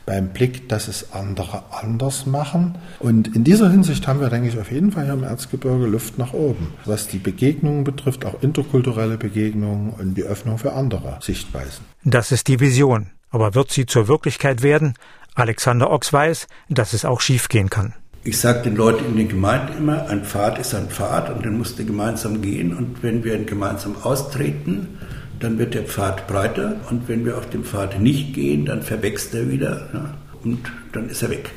beim 0.05 0.29
Blick, 0.29 0.69
dass 0.69 0.89
es 0.89 1.13
andere 1.13 1.65
anders 1.71 2.27
machen. 2.27 2.77
Und 2.99 3.35
in 3.35 3.45
dieser 3.45 3.71
Hinsicht 3.71 4.07
haben 4.07 4.21
wir, 4.21 4.29
denke 4.29 4.49
ich, 4.49 4.59
auf 4.59 4.71
jeden 4.71 4.93
Fall 4.93 5.05
hier 5.05 5.15
im 5.15 5.25
Erzgebirge 5.25 5.87
Luft 5.87 6.19
nach 6.19 6.35
oben. 6.35 6.75
Was 6.85 7.09
die 7.09 7.19
Begegnungen 7.19 7.83
betrifft, 7.83 8.27
auch 8.27 8.43
interkulturelle 8.43 9.17
Begegnungen 9.17 9.95
und 9.95 10.15
die 10.15 10.23
Öffnung 10.23 10.59
für 10.59 10.75
andere 10.75 11.19
Sichtweisen. 11.21 11.87
Das 12.05 12.31
ist 12.31 12.47
die 12.49 12.61
Vision. 12.61 13.11
Aber 13.31 13.55
wird 13.55 13.71
sie 13.71 13.87
zur 13.87 14.07
Wirklichkeit 14.07 14.63
werden? 14.63 14.93
Alexander 15.35 15.91
Ochs 15.91 16.13
weiß, 16.13 16.47
dass 16.69 16.93
es 16.93 17.07
auch 17.07 17.23
schiefgehen 17.23 17.71
kann. 17.71 17.95
Ich 18.25 18.39
sage 18.39 18.63
den 18.63 18.77
Leuten 18.77 19.05
in 19.05 19.17
den 19.17 19.29
Gemeinden 19.29 19.79
immer, 19.79 20.09
ein 20.09 20.25
Pfad 20.25 20.61
ist 20.61 20.77
ein 20.77 20.89
Pfad 20.89 21.29
und 21.29 21.45
den 21.45 21.59
musst 21.59 21.81
du 21.81 21.85
gemeinsam 21.85 22.41
gehen. 22.41 22.73
Und 22.73 23.03
wenn 23.03 23.25
wir 23.25 23.35
ihn 23.35 23.47
gemeinsam 23.47 23.97
austreten, 24.01 25.01
dann 25.41 25.59
wird 25.59 25.75
der 25.75 25.83
Pfad 25.83 26.29
breiter. 26.29 26.77
Und 26.89 27.09
wenn 27.09 27.25
wir 27.25 27.37
auf 27.37 27.51
dem 27.51 27.65
Pfad 27.65 27.99
nicht 27.99 28.33
gehen, 28.33 28.65
dann 28.65 28.83
verwächst 28.83 29.35
er 29.35 29.51
wieder 29.51 29.89
ja, 29.93 30.15
und 30.45 30.71
dann 30.93 31.09
ist 31.09 31.25
er 31.25 31.31
weg. 31.31 31.51